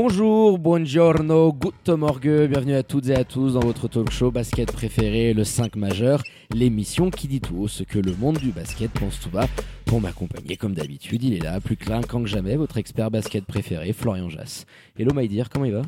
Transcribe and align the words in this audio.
Bonjour, 0.00 0.60
buongiorno, 0.60 1.52
good 1.52 1.98
morgue, 1.98 2.46
bienvenue 2.48 2.74
à 2.76 2.84
toutes 2.84 3.08
et 3.08 3.16
à 3.16 3.24
tous 3.24 3.54
dans 3.54 3.60
votre 3.66 3.88
talk 3.88 4.12
show 4.12 4.30
basket 4.30 4.70
préféré, 4.70 5.34
le 5.34 5.42
5 5.42 5.74
majeur, 5.74 6.22
l'émission 6.54 7.10
qui 7.10 7.26
dit 7.26 7.40
tout 7.40 7.66
ce 7.66 7.82
que 7.82 7.98
le 7.98 8.14
monde 8.14 8.38
du 8.38 8.52
basket 8.52 8.92
pense 8.92 9.18
tout 9.18 9.28
bas. 9.28 9.48
Pour 9.86 10.00
m'accompagner, 10.00 10.56
comme 10.56 10.74
d'habitude, 10.74 11.24
il 11.24 11.34
est 11.34 11.42
là, 11.42 11.60
plus 11.60 11.74
clinquant 11.76 12.22
que 12.22 12.28
jamais, 12.28 12.54
votre 12.54 12.76
expert 12.76 13.10
basket 13.10 13.44
préféré, 13.44 13.92
Florian 13.92 14.28
Jass. 14.28 14.66
Hello 14.96 15.12
Maïdir, 15.12 15.48
comment 15.50 15.64
il 15.64 15.72
va? 15.72 15.82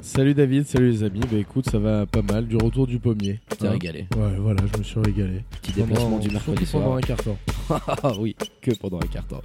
Salut 0.00 0.34
David, 0.34 0.64
salut 0.66 0.90
les 0.90 1.02
amis. 1.02 1.20
Bah 1.28 1.36
écoute, 1.38 1.68
ça 1.68 1.80
va 1.80 2.06
pas 2.06 2.22
mal. 2.22 2.46
Du 2.46 2.56
retour 2.56 2.86
du 2.86 3.00
pommier. 3.00 3.40
Tu 3.50 3.56
t'es 3.56 3.66
Hein 3.66 3.70
régalé. 3.72 4.06
Ouais, 4.16 4.36
voilà, 4.38 4.62
je 4.72 4.78
me 4.78 4.84
suis 4.84 5.00
régalé. 5.00 5.42
Petit 5.60 5.72
déplacement 5.72 6.18
du 6.18 6.30
mercredi 6.30 6.66
surtout 6.66 6.84
pendant 6.84 6.86
soir. 6.86 6.96
un 6.98 7.00
carton. 7.00 7.36
Ah 8.04 8.12
oui, 8.20 8.36
que 8.60 8.70
pendant 8.76 8.98
un 8.98 9.06
quart 9.06 9.26
temps. 9.26 9.42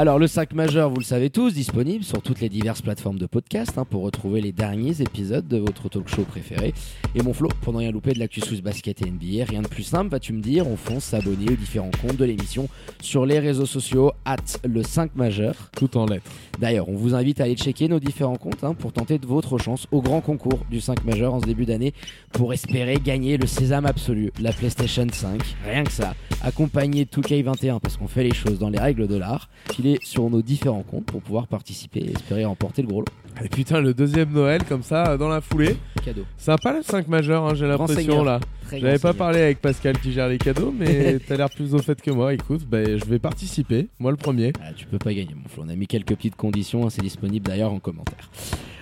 Alors, 0.00 0.20
le 0.20 0.28
5 0.28 0.52
majeur, 0.52 0.90
vous 0.90 1.00
le 1.00 1.04
savez 1.04 1.28
tous, 1.28 1.52
disponible 1.52 2.04
sur 2.04 2.22
toutes 2.22 2.40
les 2.40 2.48
diverses 2.48 2.82
plateformes 2.82 3.18
de 3.18 3.26
podcast 3.26 3.72
hein, 3.78 3.84
pour 3.84 4.04
retrouver 4.04 4.40
les 4.40 4.52
derniers 4.52 5.02
épisodes 5.02 5.48
de 5.48 5.56
votre 5.56 5.88
talk 5.88 6.06
show 6.06 6.22
préféré. 6.22 6.72
Et 7.16 7.22
mon 7.24 7.32
Flo, 7.32 7.48
pour 7.62 7.72
ne 7.72 7.78
rien 7.78 7.90
louper 7.90 8.12
de 8.12 8.20
l'actu 8.20 8.40
Swiss 8.40 8.62
Basket 8.62 9.02
et 9.04 9.10
NBA, 9.10 9.44
rien 9.44 9.60
de 9.60 9.66
plus 9.66 9.82
simple, 9.82 10.10
vas-tu 10.10 10.32
me 10.32 10.40
dire, 10.40 10.68
on 10.68 10.76
fonce 10.76 11.02
s'abonner 11.02 11.50
aux 11.50 11.56
différents 11.56 11.90
comptes 12.00 12.16
de 12.16 12.24
l'émission 12.24 12.68
sur 13.02 13.26
les 13.26 13.40
réseaux 13.40 13.66
sociaux, 13.66 14.12
at 14.24 14.36
le 14.62 14.84
5 14.84 15.16
majeur. 15.16 15.54
Tout 15.76 15.96
en 15.96 16.06
lettres. 16.06 16.30
D'ailleurs, 16.60 16.88
on 16.88 16.94
vous 16.94 17.16
invite 17.16 17.40
à 17.40 17.44
aller 17.44 17.56
checker 17.56 17.88
nos 17.88 17.98
différents 17.98 18.36
comptes 18.36 18.62
hein, 18.62 18.74
pour 18.74 18.92
tenter 18.92 19.18
de 19.18 19.26
votre 19.26 19.58
chance 19.58 19.88
au 19.90 20.00
grand 20.00 20.20
concours 20.20 20.60
du 20.70 20.80
5 20.80 21.04
majeur 21.06 21.34
en 21.34 21.40
ce 21.40 21.46
début 21.46 21.66
d'année 21.66 21.92
pour 22.32 22.52
espérer 22.52 22.98
gagner 23.04 23.36
le 23.36 23.48
sésame 23.48 23.86
absolu, 23.86 24.30
la 24.40 24.52
PlayStation 24.52 25.08
5, 25.10 25.42
rien 25.64 25.82
que 25.82 25.90
ça, 25.90 26.14
accompagné 26.44 27.04
de 27.04 27.10
2K21 27.10 27.80
parce 27.80 27.96
qu'on 27.96 28.06
fait 28.06 28.22
les 28.22 28.34
choses 28.34 28.60
dans 28.60 28.70
les 28.70 28.78
règles 28.78 29.08
de 29.08 29.16
l'art. 29.16 29.48
Filez 29.72 29.87
sur 30.02 30.28
nos 30.28 30.42
différents 30.42 30.82
comptes 30.82 31.06
pour 31.06 31.22
pouvoir 31.22 31.46
participer 31.46 32.00
et 32.00 32.10
espérer 32.12 32.44
remporter 32.44 32.82
le 32.82 32.88
gros 32.88 33.00
lot. 33.00 33.06
Et 33.42 33.48
putain, 33.48 33.80
le 33.80 33.94
deuxième 33.94 34.30
Noël, 34.32 34.64
comme 34.64 34.82
ça, 34.82 35.16
dans 35.16 35.28
la 35.28 35.40
foulée. 35.40 35.76
Cadeau. 36.04 36.24
Sympa 36.36 36.72
le 36.72 36.82
5 36.82 37.08
majeur, 37.08 37.44
hein, 37.44 37.54
j'ai 37.54 37.66
l'impression 37.66 38.24
là. 38.24 38.40
J'avais 38.70 38.98
pas 38.98 39.14
parlé 39.14 39.40
avec 39.40 39.60
Pascal 39.60 39.98
qui 39.98 40.12
gère 40.12 40.28
les 40.28 40.38
cadeaux, 40.38 40.74
mais 40.76 41.18
t'as 41.26 41.36
l'air 41.36 41.48
plus 41.48 41.74
au 41.74 41.78
fait 41.78 42.00
que 42.02 42.10
moi. 42.10 42.34
Écoute, 42.34 42.66
bah, 42.68 42.84
je 42.84 43.04
vais 43.04 43.18
participer. 43.18 43.88
Moi 43.98 44.10
le 44.10 44.16
premier. 44.16 44.52
Ah, 44.62 44.72
tu 44.76 44.86
peux 44.86 44.98
pas 44.98 45.14
gagner, 45.14 45.34
mon 45.34 45.48
Flo. 45.48 45.62
On 45.66 45.68
a 45.68 45.76
mis 45.76 45.86
quelques 45.86 46.14
petites 46.14 46.36
conditions, 46.36 46.86
hein, 46.86 46.90
c'est 46.90 47.02
disponible 47.02 47.46
d'ailleurs 47.46 47.72
en 47.72 47.78
commentaire. 47.78 48.30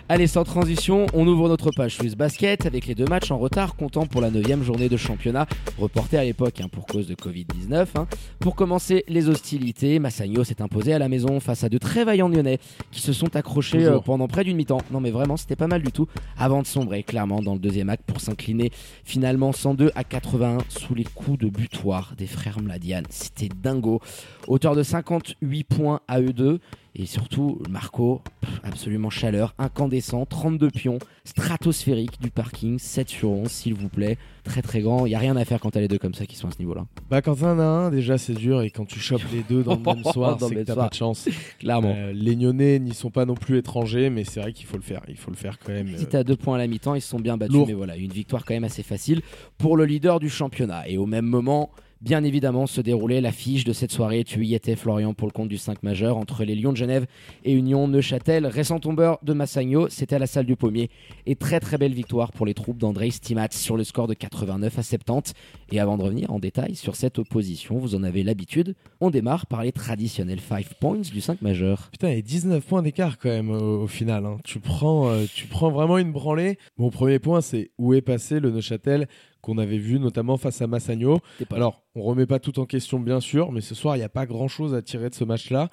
Allez, 0.09 0.29
sans 0.29 0.45
transition, 0.45 1.07
on 1.15 1.27
ouvre 1.27 1.49
notre 1.49 1.73
page 1.73 1.97
Swiss 1.97 2.15
Basket 2.15 2.65
avec 2.65 2.87
les 2.87 2.95
deux 2.95 3.07
matchs 3.07 3.33
en 3.33 3.39
retard, 3.39 3.75
comptant 3.75 4.07
pour 4.07 4.21
la 4.21 4.31
9 4.31 4.63
journée 4.63 4.89
de 4.89 4.97
championnat, 4.97 5.49
reportée 5.79 6.17
à 6.17 6.23
l'époque 6.23 6.61
hein, 6.61 6.69
pour 6.71 6.87
cause 6.87 7.09
de 7.09 7.17
Covid-19. 7.17 7.87
hein. 7.97 8.07
Pour 8.39 8.55
commencer 8.55 9.05
les 9.09 9.29
hostilités, 9.29 9.99
Massagno 9.99 10.45
s'est 10.45 10.63
imposé 10.63 10.93
à 10.93 11.01
la 11.01 11.09
maison 11.09 11.41
face 11.41 11.65
à 11.65 11.69
de 11.69 11.77
très 11.79 12.05
vaillants 12.05 12.29
Lyonnais 12.29 12.61
qui 12.93 13.01
se 13.01 13.13
sont 13.13 13.35
accrochés 13.35 13.85
euh, 13.85 13.99
pendant 13.99 14.29
près 14.29 14.45
d'une 14.45 14.57
mi-temps. 14.57 14.81
Non 14.93 15.01
mais 15.01 15.11
vraiment, 15.11 15.37
c'était 15.37 15.57
pas 15.57 15.67
mal 15.67 15.83
du 15.83 15.91
tout, 15.91 16.07
avant 16.39 16.63
de 16.63 16.69
sombrer 16.69 17.03
clairement 17.03 17.43
dans 17.43 17.55
le 17.55 17.59
deuxième 17.61 17.89
acte 17.89 18.05
pour 18.07 18.21
s'incliner 18.21 18.71
finalement 19.03 19.51
102 19.51 19.91
à 19.97 20.05
81 20.05 20.59
sous 20.69 20.95
les 20.95 21.03
coups 21.03 21.41
de 21.41 21.49
butoir 21.49 22.15
des 22.17 22.29
frères 22.29 22.61
Mladian. 22.61 23.03
C'était 23.11 23.49
dingo. 23.49 24.01
Auteur 24.47 24.77
de 24.77 24.85
58 24.85 25.65
points 25.65 26.01
à 26.07 26.21
eux 26.21 26.33
deux. 26.33 26.61
Et 26.99 27.05
surtout, 27.05 27.61
Marco, 27.69 28.23
absolument 28.63 29.11
chaleur, 29.11 29.55
incandescent, 29.59 30.25
32 30.25 30.71
pions, 30.71 30.99
stratosphérique 31.25 32.19
du 32.23 32.31
parking, 32.31 32.79
7 32.79 33.11
sur 33.11 33.31
11, 33.31 33.51
s'il 33.51 33.75
vous 33.75 33.91
plaît. 33.91 34.17
Très 34.45 34.63
très 34.63 34.81
grand. 34.81 35.05
Il 35.05 35.11
n'y 35.11 35.15
a 35.15 35.19
rien 35.19 35.37
à 35.37 35.45
faire 35.45 35.61
quand 35.61 35.73
t'as 35.73 35.81
les 35.81 35.89
deux 35.89 35.99
comme 35.99 36.15
ça 36.15 36.25
qui 36.25 36.37
sont 36.37 36.49
à 36.49 36.53
ce 36.53 36.59
niveau-là. 36.59 36.87
Bah, 37.11 37.21
quand 37.21 37.35
t'en 37.35 37.59
as 37.59 37.63
un, 37.63 37.91
déjà 37.91 38.17
c'est 38.17 38.33
dur. 38.33 38.63
Et 38.63 38.71
quand 38.71 38.87
tu 38.87 38.99
chopes 38.99 39.21
les 39.31 39.43
deux 39.43 39.63
dans 39.63 39.75
le 39.75 39.83
même 39.95 40.05
soir, 40.05 40.39
c'est 40.41 40.55
que 40.55 40.63
t'as 40.63 40.75
pas 40.75 40.89
de 40.89 40.95
chance. 40.95 41.29
Clairement. 41.59 41.93
Euh, 41.95 42.13
les 42.15 42.35
Lyonnais 42.35 42.79
n'y 42.79 42.95
sont 42.95 43.11
pas 43.11 43.27
non 43.27 43.35
plus 43.35 43.59
étrangers, 43.59 44.09
mais 44.09 44.25
c'est 44.25 44.41
vrai 44.41 44.55
qu'il 44.55 44.67
faut 44.67 44.79
le 44.79 44.83
faire. 44.83 45.03
Il 45.09 45.19
faut 45.19 45.31
le 45.31 45.37
faire 45.37 45.59
quand 45.59 45.73
même. 45.73 45.89
Ils 45.89 46.15
euh, 46.15 46.21
à 46.21 46.25
deux 46.25 46.37
points 46.37 46.55
à 46.55 46.59
la 46.59 46.67
mi-temps, 46.67 46.95
ils 46.95 47.03
se 47.03 47.09
sont 47.09 47.21
bien 47.21 47.37
battus, 47.37 47.55
Lourd. 47.55 47.67
mais 47.67 47.75
voilà, 47.75 47.97
une 47.97 48.13
victoire 48.13 48.47
quand 48.47 48.55
même 48.55 48.65
assez 48.65 48.83
facile 48.83 49.21
pour 49.59 49.77
le 49.77 49.85
leader 49.85 50.19
du 50.19 50.31
championnat. 50.31 50.89
Et 50.89 50.97
au 50.97 51.05
même 51.05 51.27
moment, 51.27 51.71
bien 52.01 52.23
évidemment, 52.25 52.67
se 52.67 52.81
déroulait 52.81 53.21
l'affiche 53.21 53.65
de 53.65 53.73
cette 53.73 53.93
soirée. 53.93 54.25
Tu 54.25 54.45
y 54.45 54.55
étais, 54.55 54.77
Florian, 54.77 55.15
pour 55.15 55.27
le 55.29 55.33
compte 55.33 55.49
du 55.49 55.59
5 55.59 55.83
majeur 55.83 56.17
entre 56.17 56.45
les 56.45 56.55
Lions 56.55 56.73
de 56.73 56.77
Genève 56.77 57.07
et 57.45 57.53
Union 57.53 57.89
Neuchâtel. 57.89 58.47
Récent 58.47 58.79
tombeur 58.81 59.19
de 59.23 59.33
Massagno, 59.33 59.89
c'était 59.89 60.17
à 60.17 60.19
la 60.19 60.27
salle 60.27 60.47
du 60.47 60.57
pommier. 60.57 60.91
Et 61.27 61.37
très 61.37 61.61
très 61.61 61.79
belle 61.79 61.95
victoire 61.95 62.33
pour 62.33 62.47
les 62.47 62.55
troupes 62.55 62.79
d'André 62.79 63.11
Stimat 63.11 63.49
sur 63.51 63.77
le 63.77 63.85
score 63.85 64.07
de 64.09 64.15
89 64.15 64.79
à 64.79 64.83
70. 64.83 65.33
Et 65.73 65.81
avant 65.81 65.97
de 65.99 66.03
revenir 66.03 66.31
en 66.33 66.39
détail 66.39 66.75
sur 66.77 66.97
cette 66.97 67.19
opposition, 67.19 67.79
vous 67.79 67.95
en 67.95 68.03
avez 68.03 68.23
l'habitude, 68.23 68.75
on 69.01 69.11
démarre 69.11 69.47
par 69.47 69.63
les 69.63 69.73
traditionnels 69.73 70.41
5 70.41 70.75
points 70.81 70.99
du 70.99 71.21
5 71.21 71.43
majeur. 71.43 71.89
Putain, 71.93 72.09
et 72.11 72.23
19 72.23 72.65
points 72.65 72.83
d'écart 72.83 73.19
quand 73.19 73.31
même 73.31 73.51
au, 73.51 73.83
au 73.83 73.87
final. 73.87 74.27
hein. 74.27 74.39
Tu, 74.45 74.61
prends, 74.61 75.09
euh, 75.11 75.25
tu 75.35 75.47
prends 75.47 75.71
vraiment 75.71 75.99
une 75.99 76.13
branlée. 76.13 76.59
Mon 76.79 76.91
premier 76.91 77.19
point, 77.19 77.41
c'est 77.41 77.71
où 77.79 77.95
est 77.95 78.01
passé 78.03 78.41
le 78.41 78.51
Neuchâtel 78.51 79.09
qu'on 79.47 79.59
avait 79.59 79.79
vu 79.79 80.01
notamment 80.01 80.37
face 80.39 80.61
à 80.61 80.67
Massagno. 80.67 81.21
Alors, 81.53 81.85
on 81.95 82.03
remet 82.03 82.27
pas 82.27 82.41
tout 82.41 82.59
en 82.59 82.67
question, 82.67 82.99
bien 82.99 83.21
sûr, 83.21 83.53
mais 83.53 83.61
ce 83.61 83.77
soir, 83.77 83.95
il 83.95 84.01
n'y 84.01 84.05
a 84.05 84.09
pas 84.09 84.27
grand-chose 84.27 84.75
à 84.75 84.83
tirer 84.83 85.09
de 85.09 85.15
ce 85.15 85.23
match-là. 85.23 85.69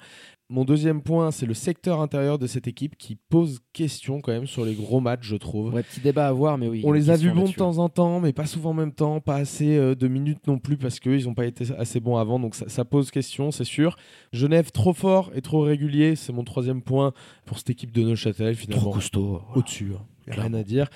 Mon 0.48 0.64
deuxième 0.64 1.02
point, 1.02 1.32
c'est 1.32 1.44
le 1.44 1.54
secteur 1.54 2.00
intérieur 2.00 2.38
de 2.38 2.46
cette 2.46 2.68
équipe 2.68 2.96
qui 2.96 3.16
pose 3.16 3.62
question 3.72 4.20
quand 4.20 4.30
même 4.30 4.46
sur 4.46 4.64
les 4.64 4.74
gros 4.74 5.00
matchs, 5.00 5.26
je 5.26 5.34
trouve. 5.34 5.74
Ouais, 5.74 5.82
petit 5.82 6.00
débat 6.00 6.28
à 6.28 6.32
voir, 6.32 6.56
mais 6.56 6.68
oui. 6.68 6.82
On 6.84 6.92
les 6.92 7.10
a 7.10 7.16
vus 7.16 7.32
bons 7.32 7.48
de 7.48 7.54
temps 7.54 7.78
en 7.78 7.88
temps, 7.88 8.20
mais 8.20 8.32
pas 8.32 8.46
souvent 8.46 8.70
en 8.70 8.74
même 8.74 8.92
temps, 8.92 9.20
pas 9.20 9.36
assez 9.36 9.76
euh, 9.76 9.96
de 9.96 10.06
minutes 10.06 10.46
non 10.46 10.60
plus 10.60 10.76
parce 10.76 11.00
qu'ils 11.00 11.24
n'ont 11.24 11.34
pas 11.34 11.46
été 11.46 11.64
assez 11.76 11.98
bons 11.98 12.16
avant, 12.16 12.38
donc 12.38 12.54
ça, 12.54 12.68
ça 12.68 12.84
pose 12.84 13.10
question, 13.10 13.50
c'est 13.50 13.64
sûr. 13.64 13.96
Genève 14.32 14.70
trop 14.70 14.92
fort 14.92 15.32
et 15.34 15.40
trop 15.40 15.62
régulier, 15.62 16.14
c'est 16.14 16.32
mon 16.32 16.44
troisième 16.44 16.82
point 16.82 17.12
pour 17.44 17.58
cette 17.58 17.70
équipe 17.70 17.90
de 17.90 18.02
Neuchâtel 18.02 18.54
finalement. 18.54 18.82
Trop 18.82 18.92
costaud. 18.92 19.42
Au-dessus, 19.56 19.94
hein. 19.96 20.04
Rien 20.28 20.54
à 20.54 20.62
dire. 20.62 20.88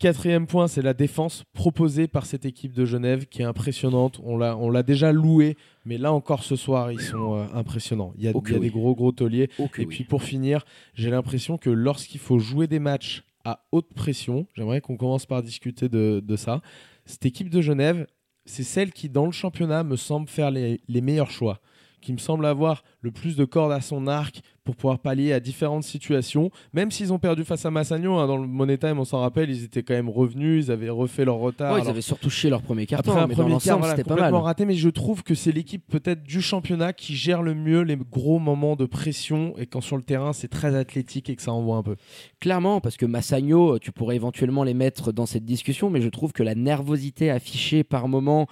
Quatrième 0.00 0.46
point, 0.46 0.66
c'est 0.66 0.82
la 0.82 0.92
défense 0.92 1.44
proposée 1.54 2.08
par 2.08 2.26
cette 2.26 2.44
équipe 2.44 2.72
de 2.72 2.84
Genève 2.84 3.26
qui 3.26 3.42
est 3.42 3.44
impressionnante. 3.44 4.20
On 4.24 4.36
l'a, 4.36 4.56
on 4.56 4.68
l'a 4.68 4.82
déjà 4.82 5.12
loué, 5.12 5.56
mais 5.84 5.98
là 5.98 6.12
encore 6.12 6.42
ce 6.42 6.56
soir, 6.56 6.90
ils 6.92 7.00
sont 7.00 7.36
euh, 7.36 7.46
impressionnants. 7.54 8.12
Il 8.18 8.24
y 8.24 8.28
a, 8.28 8.32
Ok, 8.34 8.46
il 8.48 8.52
y 8.52 8.56
a 8.56 8.58
oui. 8.58 8.66
des 8.66 8.72
gros 8.72 8.94
gros 8.94 9.12
tauliers. 9.12 9.48
Et 9.58 9.62
oui. 9.78 9.86
puis 9.86 10.04
pour 10.04 10.22
finir, 10.22 10.64
j'ai 10.94 11.10
l'impression 11.10 11.58
que 11.58 11.70
lorsqu'il 11.70 12.20
faut 12.20 12.38
jouer 12.40 12.66
des 12.66 12.80
matchs 12.80 13.22
à 13.44 13.64
haute 13.72 13.92
pression, 13.94 14.46
j'aimerais 14.54 14.80
qu'on 14.80 14.96
commence 14.96 15.26
par 15.26 15.42
discuter 15.42 15.88
de, 15.88 16.20
de 16.22 16.36
ça. 16.36 16.60
Cette 17.06 17.24
équipe 17.24 17.48
de 17.48 17.60
Genève, 17.62 18.06
c'est 18.46 18.62
celle 18.64 18.92
qui, 18.92 19.08
dans 19.08 19.26
le 19.26 19.32
championnat, 19.32 19.84
me 19.84 19.96
semble 19.96 20.28
faire 20.28 20.50
les, 20.50 20.80
les 20.88 21.00
meilleurs 21.02 21.30
choix, 21.30 21.60
qui 22.00 22.12
me 22.12 22.18
semble 22.18 22.46
avoir 22.46 22.82
le 23.00 23.10
plus 23.10 23.36
de 23.36 23.44
cordes 23.44 23.72
à 23.72 23.80
son 23.80 24.06
arc 24.06 24.42
pour 24.64 24.76
pouvoir 24.76 24.98
pallier 24.98 25.32
à 25.32 25.40
différentes 25.40 25.84
situations. 25.84 26.50
Même 26.72 26.90
s'ils 26.90 27.12
ont 27.12 27.18
perdu 27.18 27.44
face 27.44 27.66
à 27.66 27.70
Massagno, 27.70 28.14
hein, 28.14 28.26
dans 28.26 28.38
le 28.38 28.46
Money 28.46 28.78
Time, 28.78 28.98
on 28.98 29.04
s'en 29.04 29.20
rappelle, 29.20 29.50
ils 29.50 29.64
étaient 29.64 29.82
quand 29.82 29.94
même 29.94 30.08
revenus, 30.08 30.66
ils 30.66 30.72
avaient 30.72 30.88
refait 30.88 31.24
leur 31.24 31.36
retard. 31.36 31.72
Ouais, 31.72 31.78
ils 31.78 31.82
Alors, 31.82 31.90
avaient 31.92 32.00
surtout 32.00 32.30
chié 32.30 32.48
leur 32.48 32.62
premier 32.62 32.86
carton, 32.86 33.10
après 33.10 33.22
un 33.22 33.26
mais 33.26 33.34
dans 33.34 33.42
premier 33.42 33.58
quart, 33.60 33.78
voilà, 33.78 33.94
c'était 33.94 34.04
pas 34.04 34.14
complètement 34.14 34.38
mal. 34.38 34.46
raté, 34.46 34.64
mais 34.64 34.74
je 34.74 34.88
trouve 34.88 35.22
que 35.22 35.34
c'est 35.34 35.52
l'équipe 35.52 35.84
peut-être 35.86 36.22
du 36.22 36.40
championnat 36.40 36.92
qui 36.92 37.14
gère 37.14 37.42
le 37.42 37.54
mieux 37.54 37.82
les 37.82 37.96
gros 37.96 38.38
moments 38.38 38.74
de 38.74 38.86
pression 38.86 39.54
et 39.58 39.66
quand 39.66 39.82
sur 39.82 39.96
le 39.96 40.02
terrain 40.02 40.32
c'est 40.32 40.48
très 40.48 40.74
athlétique 40.74 41.28
et 41.28 41.36
que 41.36 41.42
ça 41.42 41.52
envoie 41.52 41.76
un 41.76 41.82
peu. 41.82 41.96
Clairement, 42.40 42.80
parce 42.80 42.96
que 42.96 43.06
Massagno, 43.06 43.78
tu 43.78 43.92
pourrais 43.92 44.16
éventuellement 44.16 44.64
les 44.64 44.74
mettre 44.74 45.12
dans 45.12 45.26
cette 45.26 45.44
discussion, 45.44 45.90
mais 45.90 46.00
je 46.00 46.08
trouve 46.08 46.32
que 46.32 46.42
la 46.42 46.54
nervosité 46.54 47.30
affichée 47.30 47.84
par 47.84 48.08
moment 48.08 48.46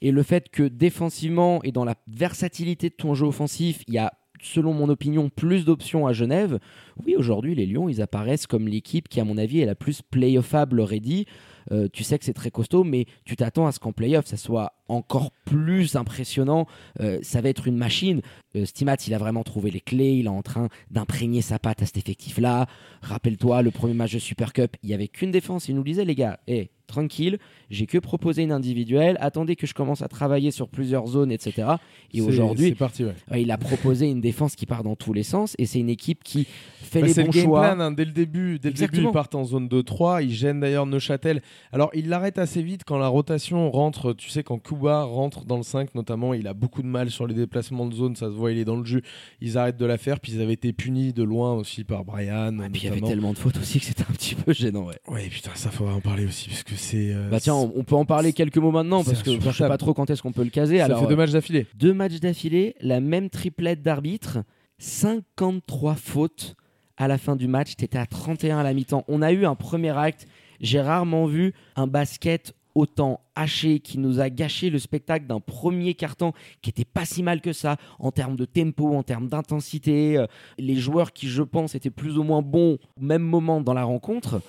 et 0.00 0.12
le 0.12 0.22
fait 0.22 0.48
que 0.48 0.62
défensivement 0.62 1.62
et 1.62 1.72
dans 1.72 1.84
la 1.84 1.96
versatilité 2.06 2.88
de 2.88 2.94
ton 2.94 3.14
jeu 3.14 3.26
offensif, 3.26 3.82
il 3.88 3.94
y 3.94 3.98
a 3.98 4.12
selon 4.42 4.72
mon 4.72 4.88
opinion, 4.88 5.28
plus 5.28 5.64
d'options 5.64 6.06
à 6.06 6.12
Genève. 6.12 6.58
Oui, 7.04 7.16
aujourd'hui, 7.16 7.54
les 7.54 7.66
Lions, 7.66 7.88
ils 7.88 8.02
apparaissent 8.02 8.46
comme 8.46 8.68
l'équipe 8.68 9.08
qui, 9.08 9.20
à 9.20 9.24
mon 9.24 9.38
avis, 9.38 9.60
est 9.60 9.66
la 9.66 9.74
plus 9.74 10.02
playoffable 10.02 10.80
ready. 10.80 11.26
Euh, 11.70 11.88
tu 11.92 12.02
sais 12.02 12.18
que 12.18 12.24
c'est 12.24 12.32
très 12.32 12.50
costaud, 12.50 12.84
mais 12.84 13.06
tu 13.24 13.36
t'attends 13.36 13.66
à 13.66 13.72
ce 13.72 13.78
qu'en 13.78 13.92
playoff, 13.92 14.26
ça 14.26 14.36
soit 14.36 14.72
encore 14.88 15.30
plus 15.44 15.96
impressionnant. 15.96 16.66
Euh, 17.00 17.18
ça 17.22 17.40
va 17.40 17.48
être 17.48 17.66
une 17.66 17.76
machine. 17.76 18.22
Euh, 18.56 18.64
Stimat, 18.64 18.96
il 19.06 19.14
a 19.14 19.18
vraiment 19.18 19.44
trouvé 19.44 19.70
les 19.70 19.80
clés. 19.80 20.14
Il 20.14 20.26
est 20.26 20.30
en 20.30 20.42
train 20.42 20.68
d'imprégner 20.90 21.42
sa 21.42 21.58
patte 21.58 21.82
à 21.82 21.86
cet 21.86 21.98
effectif-là. 21.98 22.66
Rappelle-toi, 23.02 23.62
le 23.62 23.70
premier 23.70 23.94
match 23.94 24.14
de 24.14 24.18
Super 24.18 24.52
Cup, 24.52 24.76
il 24.82 24.88
n'y 24.88 24.94
avait 24.94 25.08
qu'une 25.08 25.30
défense. 25.30 25.68
Il 25.68 25.74
nous 25.74 25.84
disait, 25.84 26.04
les 26.04 26.14
gars, 26.14 26.40
hey, 26.46 26.70
tranquille, 26.88 27.38
j'ai 27.70 27.86
que 27.86 27.98
proposé 27.98 28.42
une 28.42 28.50
individuelle, 28.50 29.16
attendez 29.20 29.54
que 29.54 29.66
je 29.66 29.74
commence 29.74 30.02
à 30.02 30.08
travailler 30.08 30.50
sur 30.50 30.68
plusieurs 30.68 31.06
zones, 31.06 31.30
etc. 31.30 31.68
Et 32.12 32.20
aujourd'hui. 32.20 32.74
Ouais. 32.80 33.14
ouais, 33.30 33.42
il 33.42 33.50
a 33.52 33.58
proposé 33.58 34.08
une 34.08 34.20
défense 34.20 34.56
qui 34.56 34.66
part 34.66 34.82
dans 34.82 34.96
tous 34.96 35.12
les 35.12 35.22
sens 35.22 35.54
et 35.58 35.66
c'est 35.66 35.78
une 35.78 35.90
équipe 35.90 36.24
qui 36.24 36.46
fait 36.80 37.02
Bah, 37.02 37.06
les 37.06 37.14
bons 37.14 37.22
le 37.26 37.28
game 37.30 37.44
choix. 37.44 37.60
plan 37.74 37.80
hein, 37.80 37.90
dès 37.92 38.04
le 38.04 38.12
début. 38.12 38.58
Dès 38.58 38.70
le 38.70 38.74
début, 38.74 39.02
ils 39.02 39.10
partent 39.12 39.34
en 39.34 39.44
zone 39.44 39.68
2-3. 39.68 40.24
Ils 40.24 40.32
gênent 40.32 40.60
d'ailleurs 40.60 40.86
Neuchâtel. 40.86 41.42
Alors, 41.72 41.90
ils 41.94 42.08
l'arrêtent 42.08 42.38
assez 42.38 42.62
vite 42.62 42.82
quand 42.84 42.98
la 42.98 43.08
rotation 43.08 43.70
rentre. 43.70 44.14
Tu 44.14 44.30
sais, 44.30 44.42
quand 44.42 44.58
Kuba 44.58 45.02
rentre 45.04 45.44
dans 45.44 45.58
le 45.58 45.62
5, 45.62 45.94
notamment, 45.94 46.32
il 46.34 46.48
a 46.48 46.54
beaucoup 46.54 46.82
de 46.82 46.86
mal 46.88 47.10
sur 47.10 47.26
les 47.26 47.34
déplacements 47.34 47.86
de 47.86 47.94
zone. 47.94 48.16
Ça 48.16 48.26
se 48.26 48.32
voit, 48.34 48.50
il 48.52 48.58
est 48.58 48.64
dans 48.64 48.76
le 48.76 48.84
jus. 48.84 49.02
Ils 49.42 49.58
arrêtent 49.58 49.76
de 49.76 49.86
la 49.86 49.98
faire. 49.98 50.20
Puis 50.20 50.32
ils 50.32 50.40
avaient 50.40 50.54
été 50.54 50.72
punis 50.72 51.12
de 51.12 51.22
loin 51.22 51.52
aussi 51.52 51.84
par 51.84 52.04
Brian. 52.04 52.58
Et 52.60 52.70
puis 52.70 52.82
il 52.82 52.84
y 52.84 52.88
avait 52.88 53.00
tellement 53.02 53.32
de 53.34 53.38
fautes 53.38 53.58
aussi 53.58 53.78
que 53.78 53.84
c'était 53.86 54.02
un 54.08 54.12
petit 54.14 54.34
peu 54.34 54.52
gênant. 54.54 54.86
Ouais. 54.86 54.96
Ouais, 55.06 55.28
putain, 55.28 55.50
ça 55.54 55.70
faudra 55.70 55.94
en 55.94 56.00
parler 56.00 56.24
aussi. 56.24 56.48
Parce 56.48 56.62
que 56.62 56.74
c'est. 56.78 57.12
euh, 57.12 57.28
Bah 57.30 57.40
tiens, 57.40 57.54
on, 57.54 57.72
on 57.76 57.84
peut 57.84 57.94
en 57.96 58.04
parler 58.04 58.32
quelques 58.32 58.56
mots 58.58 58.70
maintenant 58.70 59.04
parce 59.04 59.22
que 59.22 59.32
je 59.40 59.50
sais 59.50 59.68
pas 59.68 59.76
trop 59.78 59.92
quand 59.94 60.08
est-ce 60.10 60.22
qu'on 60.22 60.32
peut 60.32 60.44
le 60.44 60.50
caser. 60.50 60.78
ça 60.78 60.86
Alors, 60.86 61.00
fait 61.00 61.06
deux 61.06 61.12
euh, 61.14 61.16
matchs 61.16 61.32
d'affilée. 61.32 61.66
deux 61.74 61.92
matchs 61.92 62.20
d'affilée, 62.20 62.74
la 62.80 63.00
même 63.00 63.28
triplette 63.30 63.82
d'arbitres, 63.82 64.38
53 64.78 65.94
fautes 65.94 66.54
à 66.96 67.08
la 67.08 67.18
fin 67.18 67.36
du 67.36 67.46
match. 67.48 67.76
T'étais 67.76 67.98
à 67.98 68.06
31 68.06 68.58
à 68.58 68.62
la 68.62 68.74
mi-temps. 68.74 69.04
On 69.08 69.22
a 69.22 69.32
eu 69.32 69.44
un 69.44 69.54
premier 69.54 69.96
acte. 69.96 70.26
J'ai 70.60 70.80
rarement 70.80 71.26
vu 71.26 71.52
un 71.76 71.86
basket 71.86 72.54
autant 72.74 73.20
haché 73.34 73.80
qui 73.80 73.98
nous 73.98 74.20
a 74.20 74.30
gâché 74.30 74.70
le 74.70 74.78
spectacle 74.78 75.26
d'un 75.26 75.40
premier 75.40 75.94
carton 75.94 76.32
qui 76.62 76.70
était 76.70 76.84
pas 76.84 77.04
si 77.04 77.22
mal 77.22 77.40
que 77.40 77.52
ça 77.52 77.76
en 77.98 78.12
termes 78.12 78.36
de 78.36 78.44
tempo, 78.44 78.94
en 78.94 79.02
termes 79.02 79.28
d'intensité. 79.28 80.16
Euh, 80.16 80.26
Les 80.58 80.76
joueurs 80.76 81.12
qui, 81.12 81.28
je 81.28 81.42
pense, 81.42 81.74
étaient 81.74 81.90
plus 81.90 82.18
ou 82.18 82.22
moins 82.24 82.42
bons 82.42 82.78
au 83.00 83.04
même 83.04 83.22
moment 83.22 83.60
dans 83.60 83.74
la 83.74 83.84
rencontre. 83.84 84.40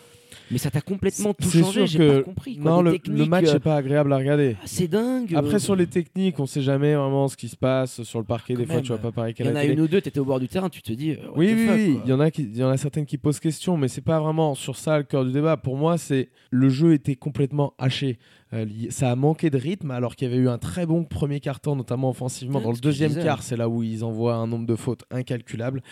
Mais 0.52 0.58
ça 0.58 0.72
t'a 0.72 0.82
complètement 0.82 1.34
tout 1.34 1.50
changé. 1.50 1.86
J'ai 1.88 2.08
pas 2.18 2.22
compris. 2.24 2.58
quoi. 2.58 2.72
Non, 2.72 2.82
le, 2.82 3.26
match 3.26 3.46
euh, 3.50 3.54
n'est 3.54 3.60
pas 3.60 3.76
agréable 3.76 4.12
à 4.14 4.18
regarder. 4.18 4.56
c'est 4.66 4.88
dingue. 4.88 5.34
Après, 5.36 5.56
euh, 5.56 5.60
sur 5.60 5.76
les 5.76 5.86
techniques, 5.88 6.40
on 6.40 6.46
sait 6.48 6.62
jamais 6.62 6.96
vraiment 6.96 7.28
ce 7.28 7.38
qui 7.38 7.48
se 7.50 7.56
passe 7.56 8.02
sur 8.04 8.20
le 8.20 8.26
parquet. 8.26 8.54
Quand 8.56 8.60
Des 8.62 8.66
fois, 8.66 8.82
tu 8.82 8.88
vois 8.88 8.98
pas 8.98 9.12
pareil 9.12 9.34
qu'à 9.36 9.44
Il 9.44 9.48
y 9.48 9.50
en 9.52 9.54
la 9.54 9.60
a 9.60 9.62
télé. 9.64 9.74
une 9.76 9.82
ou 9.82 9.88
deux, 9.88 10.02
t'étais 10.02 10.20
au 10.20 10.26
bord 10.26 10.40
du 10.40 10.48
terrain, 10.48 10.70
tu 10.70 10.82
te 10.82 10.92
dis. 10.92 11.12
euh, 11.12 11.18
Oui, 11.36 11.52
oui, 11.54 11.66
fuck, 11.68 11.76
oui. 11.76 11.94
quoi. 11.94 12.02
Il 12.06 12.10
y 12.10 12.14
en 12.14 12.20
a 12.20 12.32
qui, 12.32 12.42
il 12.44 12.58
y 12.58 12.64
en 12.64 12.70
a 12.70 12.78
certaines 12.78 13.06
qui 13.06 13.18
posent 13.18 13.40
question, 13.40 13.78
mais 13.78 13.88
c'est 13.88 14.02
pas 14.02 14.20
vraiment 14.20 14.56
sur 14.56 14.76
ça 14.76 14.98
le 14.98 15.04
cœur 15.04 15.24
du 15.26 15.32
débat. 15.32 15.56
Pour 15.58 15.78
moi, 15.78 15.98
c'est 15.98 16.30
le 16.50 16.70
jeu 16.70 16.94
était 16.94 17.16
complètement 17.16 17.74
haché. 17.78 18.18
Euh, 18.54 18.66
ça 18.90 19.12
a 19.12 19.16
manqué 19.16 19.50
de 19.50 19.58
rythme, 19.58 19.92
alors 19.92 20.16
qu'il 20.16 20.28
y 20.28 20.32
avait 20.32 20.42
eu 20.42 20.50
un 20.50 20.58
très 20.58 20.86
bon 20.86 21.04
premier 21.04 21.40
quart-temps, 21.40 21.76
notamment 21.76 22.10
offensivement. 22.10 22.60
Ouais, 22.60 22.66
Dans 22.66 22.72
le 22.72 22.80
deuxième 22.80 23.14
quart, 23.14 23.44
c'est 23.44 23.58
là 23.58 23.70
où 23.70 23.84
ils 23.84 24.04
envoient 24.04 24.36
un 24.36 24.48
nombre 24.48 24.66
de 24.66 24.76
fautes 24.76 25.04
incalculable. 25.12 25.84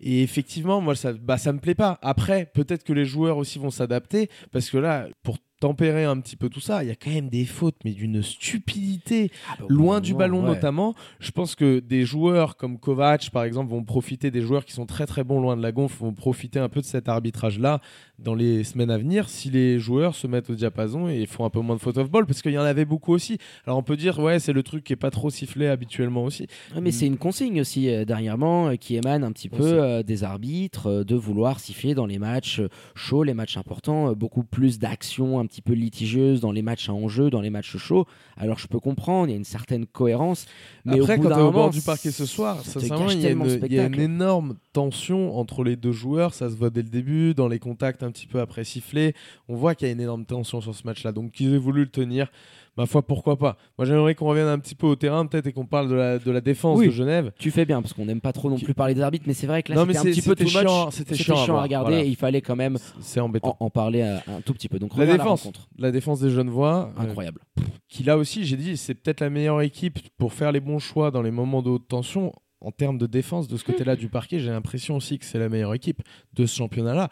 Et 0.00 0.22
effectivement, 0.22 0.80
moi, 0.80 0.94
ça, 0.94 1.12
bah, 1.12 1.38
ça 1.38 1.52
me 1.52 1.58
plaît 1.58 1.74
pas. 1.74 1.98
Après, 2.02 2.46
peut-être 2.46 2.84
que 2.84 2.92
les 2.92 3.04
joueurs 3.04 3.36
aussi 3.36 3.58
vont 3.58 3.70
s'adapter, 3.70 4.28
parce 4.52 4.70
que 4.70 4.78
là, 4.78 5.08
pour 5.22 5.38
tempérer 5.60 6.04
un 6.04 6.20
petit 6.20 6.36
peu 6.36 6.48
tout 6.48 6.60
ça, 6.60 6.84
il 6.84 6.88
y 6.88 6.90
a 6.90 6.94
quand 6.94 7.10
même 7.10 7.28
des 7.28 7.44
fautes, 7.44 7.76
mais 7.84 7.92
d'une 7.92 8.22
stupidité 8.22 9.30
Ah, 9.48 9.56
bah, 9.58 9.66
loin 9.68 10.00
du 10.00 10.14
ballon 10.14 10.42
ouais. 10.42 10.48
notamment. 10.48 10.94
Je 11.20 11.30
pense 11.30 11.54
que 11.54 11.80
des 11.80 12.04
joueurs 12.04 12.56
comme 12.56 12.78
Kovac, 12.78 13.30
par 13.30 13.44
exemple, 13.44 13.70
vont 13.70 13.84
profiter, 13.84 14.30
des 14.30 14.40
joueurs 14.40 14.64
qui 14.64 14.72
sont 14.72 14.86
très 14.86 15.06
très 15.06 15.24
bons 15.24 15.40
loin 15.40 15.56
de 15.56 15.62
la 15.62 15.72
gonfle, 15.72 15.98
vont 16.00 16.12
profiter 16.12 16.58
un 16.58 16.68
peu 16.68 16.80
de 16.80 16.86
cet 16.86 17.08
arbitrage-là 17.08 17.80
dans 18.18 18.34
les 18.34 18.64
semaines 18.64 18.90
à 18.90 18.98
venir 18.98 19.28
si 19.28 19.50
les 19.50 19.78
joueurs 19.78 20.14
se 20.14 20.26
mettent 20.26 20.50
au 20.50 20.54
diapason 20.54 21.08
et 21.08 21.24
font 21.26 21.44
un 21.44 21.50
peu 21.50 21.60
moins 21.60 21.76
de 21.76 21.80
faute 21.80 21.98
of 21.98 22.10
ball, 22.10 22.26
parce 22.26 22.42
qu'il 22.42 22.52
y 22.52 22.58
en 22.58 22.62
avait 22.62 22.84
beaucoup 22.84 23.12
aussi. 23.12 23.38
Alors 23.66 23.78
on 23.78 23.82
peut 23.82 23.96
dire, 23.96 24.18
ouais, 24.18 24.38
c'est 24.38 24.52
le 24.52 24.62
truc 24.62 24.84
qui 24.84 24.92
est 24.92 24.96
pas 24.96 25.10
trop 25.10 25.30
sifflé 25.30 25.66
habituellement 25.68 26.24
aussi. 26.24 26.46
Ouais, 26.74 26.80
mais 26.80 26.90
c'est 26.90 27.06
une 27.06 27.16
consigne 27.16 27.60
aussi 27.60 27.88
euh, 27.88 28.04
dernièrement 28.04 28.68
euh, 28.68 28.76
qui 28.76 28.96
émane 28.96 29.24
un 29.24 29.32
petit 29.32 29.48
peu 29.48 29.62
euh, 29.62 30.02
des 30.02 30.24
arbitres 30.24 31.04
de 31.04 31.14
vouloir 31.14 31.60
siffler 31.60 31.94
dans 31.94 32.06
les 32.06 32.18
matchs 32.18 32.60
chauds, 32.94 33.22
les 33.22 33.34
matchs 33.34 33.56
importants, 33.56 34.12
beaucoup 34.12 34.42
plus 34.42 34.78
d'action 34.78 35.38
un 35.38 35.46
petit 35.48 35.62
peu 35.62 35.72
litigieuse 35.72 36.40
dans 36.40 36.52
les 36.52 36.62
matchs 36.62 36.88
à 36.88 36.92
enjeu, 36.92 37.30
dans 37.30 37.40
les 37.40 37.50
matchs 37.50 37.76
chauds. 37.76 38.06
Alors 38.36 38.58
je 38.58 38.68
peux 38.68 38.78
comprendre, 38.78 39.28
il 39.28 39.32
y 39.32 39.34
a 39.34 39.36
une 39.36 39.44
certaine 39.44 39.86
cohérence. 39.86 40.46
Mais 40.84 41.00
Après, 41.00 41.14
au 41.14 41.16
bout 41.16 41.28
quand 41.28 41.34
t'es 41.34 41.40
au 41.40 41.44
moment, 41.46 41.52
bord 41.52 41.70
du 41.70 41.82
parquet 41.82 42.12
ce 42.12 42.26
soir, 42.26 42.64
ça 42.64 42.78
gâche 42.80 43.14
il 43.14 43.20
y, 43.20 43.26
a 43.26 43.30
une, 43.30 43.60
il 43.66 43.72
y 43.72 43.80
a 43.80 43.86
une 43.86 44.00
énorme 44.00 44.56
tension 44.72 45.36
entre 45.36 45.64
les 45.64 45.74
deux 45.74 45.92
joueurs. 45.92 46.34
Ça 46.34 46.48
se 46.50 46.54
voit 46.54 46.70
dès 46.70 46.82
le 46.82 46.88
début, 46.88 47.34
dans 47.34 47.48
les 47.48 47.58
contacts 47.58 48.02
un 48.04 48.12
petit 48.12 48.28
peu 48.28 48.40
après 48.40 48.62
siffler. 48.62 49.14
On 49.48 49.56
voit 49.56 49.74
qu'il 49.74 49.88
y 49.88 49.90
a 49.90 49.92
une 49.92 50.00
énorme 50.00 50.24
tension 50.24 50.60
sur 50.60 50.74
ce 50.74 50.86
match-là. 50.86 51.12
Donc, 51.12 51.32
qu'ils 51.32 51.52
aient 51.54 51.58
voulu 51.58 51.82
le 51.82 51.90
tenir, 51.90 52.30
ma 52.78 52.86
foi, 52.86 53.02
pourquoi 53.02 53.36
pas. 53.36 53.58
Moi, 53.76 53.84
j'aimerais 53.86 54.14
qu'on 54.14 54.26
revienne 54.28 54.46
un 54.46 54.58
petit 54.58 54.74
peu 54.74 54.86
au 54.86 54.96
terrain, 54.96 55.26
peut-être, 55.26 55.46
et 55.48 55.52
qu'on 55.52 55.66
parle 55.66 55.88
de 55.90 55.94
la, 55.94 56.18
de 56.18 56.30
la 56.30 56.40
défense 56.40 56.78
Oui. 56.78 56.86
de 56.86 56.92
Genève. 56.92 57.32
Tu 57.38 57.50
fais 57.50 57.64
bien 57.66 57.82
parce 57.82 57.92
qu'on 57.92 58.06
n'aime 58.06 58.20
pas 58.22 58.32
trop 58.32 58.48
non 58.48 58.56
plus 58.58 58.72
parler 58.72 58.94
des 58.94 59.00
arbitres, 59.02 59.24
mais 59.26 59.34
c'est 59.34 59.46
vrai 59.48 59.62
que 59.62 59.72
là 59.72 59.84
c'était 59.84 59.98
un 59.98 60.02
petit 60.04 60.22
peu 60.22 60.30
c'était 60.38 60.44
too 60.44 60.50
much. 60.58 60.66
chiant- 60.66 60.90
c'était 60.90 61.14
chiant 61.16 61.56
à 61.56 61.62
regarder 61.62 61.90
voilà. 61.90 62.04
et 62.04 62.08
il 62.08 62.16
fallait 62.16 62.40
quand 62.40 62.56
même 62.56 62.78
C'est 63.00 63.20
en, 63.20 63.26
embêtant. 63.26 63.56
en 63.60 63.68
parler 63.68 64.02
un 64.02 64.40
tout 64.44 64.54
petit 64.54 64.68
peu. 64.68 64.78
Donc 64.78 64.96
La 64.96 65.04
défense. 65.06 65.50
La 65.78 65.90
défense 65.90 66.20
des 66.20 66.30
Genevois, 66.30 66.92
euh, 66.98 67.02
Incroyable. 67.02 67.40
qui 67.88 68.04
là 68.04 68.16
aussi, 68.16 68.44
j'ai 68.46 68.56
dit, 68.56 68.76
c'est 68.76 68.94
peut-être 68.94 69.20
la 69.20 69.28
meilleure 69.28 69.60
équipe 69.60 69.98
pour 70.16 70.32
faire 70.32 70.52
les 70.52 70.60
bons 70.60 70.78
choix 70.78 71.10
dans 71.10 71.22
les 71.22 71.30
moments 71.32 71.62
de 71.62 71.70
haute 71.70 71.88
tension. 71.88 72.32
En 72.60 72.70
termes 72.72 72.98
de 72.98 73.06
défense, 73.06 73.46
de 73.48 73.56
ce 73.56 73.62
côté-là 73.64 73.94
du 73.96 74.08
parquet, 74.08 74.38
j'ai 74.40 74.50
l'impression 74.50 74.96
aussi 74.96 75.18
que 75.18 75.24
c'est 75.24 75.38
la 75.38 75.48
meilleure 75.48 75.74
équipe 75.74 76.02
de 76.34 76.44
ce 76.46 76.56
championnat-là. 76.56 77.08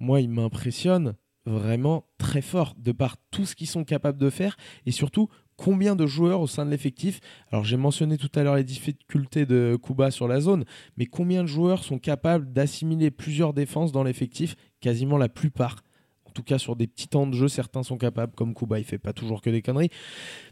Moi, 0.00 0.20
il 0.20 0.28
m'impressionne 0.28 1.14
vraiment 1.48 2.04
très 2.18 2.42
fort 2.42 2.74
de 2.78 2.92
par 2.92 3.16
tout 3.30 3.44
ce 3.44 3.54
qu'ils 3.54 3.66
sont 3.66 3.84
capables 3.84 4.18
de 4.18 4.30
faire 4.30 4.56
et 4.86 4.90
surtout 4.90 5.28
combien 5.56 5.96
de 5.96 6.06
joueurs 6.06 6.40
au 6.40 6.46
sein 6.46 6.64
de 6.64 6.70
l'effectif. 6.70 7.20
Alors 7.50 7.64
j'ai 7.64 7.76
mentionné 7.76 8.16
tout 8.16 8.30
à 8.34 8.42
l'heure 8.42 8.54
les 8.54 8.64
difficultés 8.64 9.44
de 9.44 9.76
Kuba 9.82 10.10
sur 10.10 10.28
la 10.28 10.40
zone, 10.40 10.64
mais 10.96 11.06
combien 11.06 11.42
de 11.42 11.48
joueurs 11.48 11.84
sont 11.84 11.98
capables 11.98 12.52
d'assimiler 12.52 13.10
plusieurs 13.10 13.52
défenses 13.52 13.92
dans 13.92 14.04
l'effectif? 14.04 14.54
Quasiment 14.80 15.18
la 15.18 15.28
plupart. 15.28 15.76
En 16.38 16.40
tout 16.40 16.44
cas, 16.44 16.58
sur 16.58 16.76
des 16.76 16.86
petits 16.86 17.08
temps 17.08 17.26
de 17.26 17.34
jeu, 17.34 17.48
certains 17.48 17.82
sont 17.82 17.98
capables, 17.98 18.32
comme 18.36 18.54
Kuba, 18.54 18.78
il 18.78 18.84
fait 18.84 18.98
pas 18.98 19.12
toujours 19.12 19.40
que 19.40 19.50
des 19.50 19.60
conneries. 19.60 19.90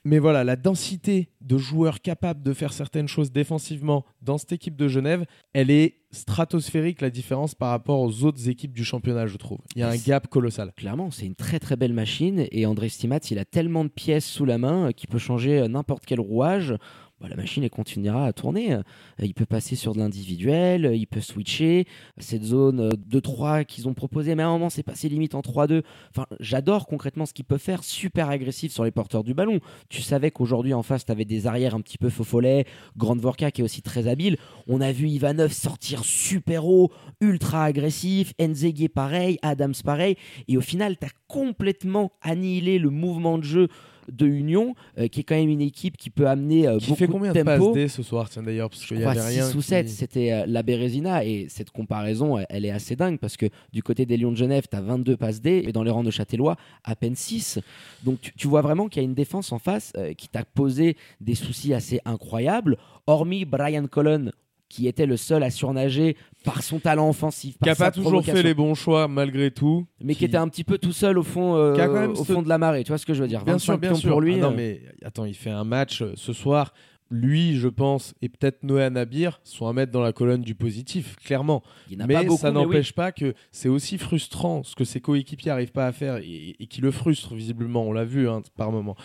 Mais 0.05 0.19
voilà, 0.19 0.43
la 0.43 0.57
densité 0.57 1.29
de 1.41 1.59
joueurs 1.59 2.01
capables 2.01 2.43
de 2.43 2.53
faire 2.53 2.73
certaines 2.73 3.07
choses 3.07 3.31
défensivement 3.31 4.05
dans 4.21 4.37
cette 4.37 4.51
équipe 4.51 4.75
de 4.75 4.89
Genève, 4.89 5.27
elle 5.53 5.71
est 5.71 5.99
stratosphérique, 6.11 7.03
la 7.03 7.11
différence 7.11 7.55
par 7.55 7.71
rapport 7.71 8.01
aux 8.01 8.25
autres 8.25 8.49
équipes 8.49 8.73
du 8.73 8.85
championnat, 8.85 9.29
je 9.29 9.37
trouve. 9.37 9.59
Il 9.77 9.81
y 9.81 9.83
a 9.85 9.89
un 9.89 9.97
gap 9.97 10.27
colossal. 10.27 10.73
Clairement, 10.77 11.13
c'est 11.13 11.27
une 11.27 11.37
très 11.37 11.61
très 11.61 11.77
belle 11.77 11.93
machine 11.93 12.49
et 12.51 12.67
André 12.67 12.89
Stimat, 12.89 13.21
il 13.31 13.39
a 13.39 13.45
tellement 13.45 13.85
de 13.85 13.91
pièces 13.91 14.27
sous 14.27 14.45
la 14.45 14.59
main 14.59 14.89
euh, 14.89 14.93
qu'il 14.93 15.09
peut 15.09 15.19
changer 15.19 15.61
euh, 15.61 15.69
n'importe 15.69 16.05
quel 16.05 16.19
rouage. 16.19 16.75
Bah, 17.19 17.29
la 17.31 17.37
machine 17.37 17.65
elle 17.65 17.71
continuera 17.71 18.27
à 18.27 18.33
tourner. 18.35 18.75
Euh, 18.75 18.83
Il 19.23 19.33
peut 19.33 19.47
passer 19.47 19.75
sur 19.75 19.95
de 19.95 19.99
l'individuel, 19.99 20.85
euh, 20.85 20.95
il 20.95 21.07
peut 21.07 21.23
switcher. 21.23 21.87
Cette 22.19 22.43
zone 22.43 22.81
euh, 22.81 22.91
2-3 23.09 23.65
qu'ils 23.65 23.89
ont 23.89 23.95
proposé, 23.95 24.35
mais 24.35 24.43
à 24.43 24.49
un 24.49 24.53
moment 24.53 24.69
c'est 24.69 24.83
passé 24.83 25.09
limite 25.09 25.35
en 25.35 25.41
3-2. 25.41 25.83
Enfin, 26.11 26.27
j'adore 26.41 26.87
concrètement 26.87 27.25
ce 27.25 27.33
qu'il 27.33 27.47
peut 27.47 27.57
faire, 27.57 27.85
super 27.85 28.29
agressif 28.29 28.71
sur 28.71 28.85
les 28.85 28.91
porteurs 28.91 29.25
du 29.25 29.33
ballon. 29.33 29.61
Tu 29.89 30.03
savais 30.03 30.31
qu'aujourd'hui 30.31 30.75
en 30.75 30.83
face, 30.83 31.07
tu 31.07 31.13
avais 31.13 31.25
des 31.25 31.47
arrières 31.47 31.75
un 31.75 31.81
petit 31.81 31.97
peu 31.97 32.11
faux 32.11 32.25
follets, 32.25 32.67
Grande 32.99 33.21
Vorka 33.21 33.51
qui 33.51 33.63
est 33.63 33.65
aussi 33.65 33.81
très 33.81 34.09
habile. 34.09 34.37
On 34.67 34.83
a 34.83 34.93
vu 34.93 35.09
Ivanov 35.09 35.53
sortir 35.53 36.05
super 36.05 36.67
haut, 36.67 36.93
ultra 37.23 37.65
agressif, 37.65 38.35
Nzege 38.39 38.89
pareil, 38.89 39.39
Adams 39.41 39.75
pareil. 39.83 40.17
Et 40.49 40.59
au 40.59 40.61
final, 40.61 40.99
tu 40.99 41.07
as 41.07 41.11
complètement 41.29 42.13
annihilé 42.21 42.79
le 42.79 42.91
mouvement 42.91 43.39
de 43.39 43.45
jeu 43.45 43.69
de 44.13 44.27
Union, 44.27 44.75
euh, 44.99 45.09
qui 45.09 45.21
est 45.21 45.23
quand 45.23 45.35
même 45.35 45.49
une 45.49 45.61
équipe 45.61 45.97
qui 45.97 46.11
peut 46.11 46.27
amener 46.29 46.67
euh, 46.69 46.79
Qui 46.79 46.87
beaucoup 46.89 46.99
fait 46.99 47.07
combien 47.09 47.33
de 47.33 47.39
de 47.39 47.43
passes 47.45 47.59
tempo. 47.61 47.75
D 47.75 47.89
ce 47.89 48.03
soir, 48.03 48.29
tiens 48.31 48.43
d'ailleurs 48.43 48.71
Parce 48.71 48.85
qu'il 48.87 48.99
y 49.01 49.05
avait 49.05 49.21
rien. 49.21 49.45
6 49.47 49.55
ou 49.55 49.59
qui- 49.59 49.65
7, 49.67 49.89
c'était 49.89 50.33
euh, 50.33 50.45
la 50.47 50.63
Bérésina. 50.63 51.25
Et 51.25 51.47
cette 51.49 51.71
comparaison, 51.71 52.39
elle, 52.39 52.47
elle 52.51 52.65
est 52.65 52.71
assez 52.71 52.97
dingue 52.97 53.19
parce 53.19 53.37
que 53.37 53.47
du 53.73 53.83
côté 53.83 54.07
des 54.07 54.17
Lions 54.17 54.33
de 54.33 54.37
Genève, 54.37 54.65
tu 54.71 54.77
as 54.77 54.81
22 54.81 55.17
passes 55.17 55.41
D, 55.41 55.63
et 55.67 55.73
dans 55.73 55.83
les 55.83 55.91
rangs 55.91 56.05
de 56.05 56.11
Châtellois, 56.11 56.57
à 56.85 56.97
peine 56.97 57.15
6. 57.17 57.59
Donc 58.05 58.21
tu, 58.21 58.33
tu 58.37 58.47
vois 58.49 58.63
vraiment 58.63 58.89
qu'il 58.89 59.03
y 59.03 59.05
a 59.05 59.09
une 59.09 59.15
défense 59.15 59.53
en 59.53 59.59
face 59.59 59.93
euh, 59.97 60.13
qui 60.15 60.29
t'a 60.29 60.45
posé 60.45 60.97
des 61.21 61.35
soucis 61.35 61.75
assez 61.75 62.01
incroyables, 62.05 62.77
hormis 63.07 63.45
Brian 63.45 63.87
Cullen 63.87 64.33
qui 64.69 64.89
était 64.89 65.07
le 65.07 65.17
seul 65.17 65.43
à 65.43 65.51
surnager 65.51 66.17
par 66.45 66.63
son 66.63 66.79
talent 66.79 67.09
offensif. 67.09 67.55
Qui 67.55 67.59
par 67.61 67.69
n'a 67.69 67.75
sa 67.75 67.85
pas 67.87 67.91
toujours 67.93 68.25
fait 68.25 68.43
les 68.43 68.55
bons 68.55 68.75
choix 68.75 69.07
malgré 69.09 69.51
tout. 69.51 69.87
Mais 70.03 70.15
qui 70.15 70.25
était 70.25 70.37
un 70.37 70.49
petit 70.49 70.65
peu 70.65 70.79
tout 70.79 70.93
seul 70.93 71.19
au 71.19 71.23
fond, 71.23 71.55
euh, 71.57 71.75
Qui 71.75 71.81
au 72.11 72.15
ce- 72.25 72.33
fond 72.33 72.43
de 72.43 72.49
la 72.49 72.59
marée. 72.59 72.83
Tu 72.85 72.89
vois 72.89 72.99
ce 72.99 73.07
que 73.07 73.15
je 73.15 73.23
veux 73.23 73.29
dire 73.29 73.45
Bien 73.45 73.55
25 73.55 73.65
sûr, 73.73 73.79
bien 73.79 73.95
sûr. 73.95 74.11
pour 74.11 74.21
lui. 74.21 74.35
Ah 74.37 74.39
non, 74.39 74.51
euh, 74.53 74.55
mais 74.57 74.83
attends, 75.05 75.25
il 75.25 75.35
fait 75.35 75.51
un 75.51 75.65
match 75.65 76.03
euh, 76.03 76.13
ce 76.17 76.33
soir. 76.33 76.73
Lui, 77.09 77.57
je 77.57 77.69
pense, 77.69 78.15
et 78.21 78.29
peut-être 78.29 78.65
Noé 78.65 78.91
Nabir 78.91 79.41
sont 79.45 79.69
à 79.69 79.73
mettre 79.73 79.93
dans 79.93 80.01
la 80.03 80.13
colonne 80.13 80.43
du 80.43 80.57
positif, 80.57 81.15
clairement. 81.25 81.63
il 81.89 81.99
Mais 82.05 82.15
pas 82.15 82.25
beaucoup, 82.25 82.41
ça 82.41 82.49
oui. 82.49 82.55
n'empêche 82.55 82.93
pas 82.93 83.13
que 83.13 83.33
c'est 83.53 83.69
aussi 83.69 83.97
frustrant 83.97 84.65
ce 84.65 84.75
que 84.75 84.85
ses 84.85 85.01
coéquipiers 85.01 85.51
n'arrivent 85.53 85.71
pas 85.71 85.87
à 85.87 85.93
faire 85.93 86.17
et, 86.17 86.57
et 86.59 86.67
qui 86.67 86.81
le 86.81 86.91
frustre 86.91 87.35
visiblement, 87.35 87.85
on 87.85 87.93
l'a 87.93 88.05
vu 88.05 88.29
hein, 88.29 88.43
par 88.57 88.73
moment. 88.73 88.97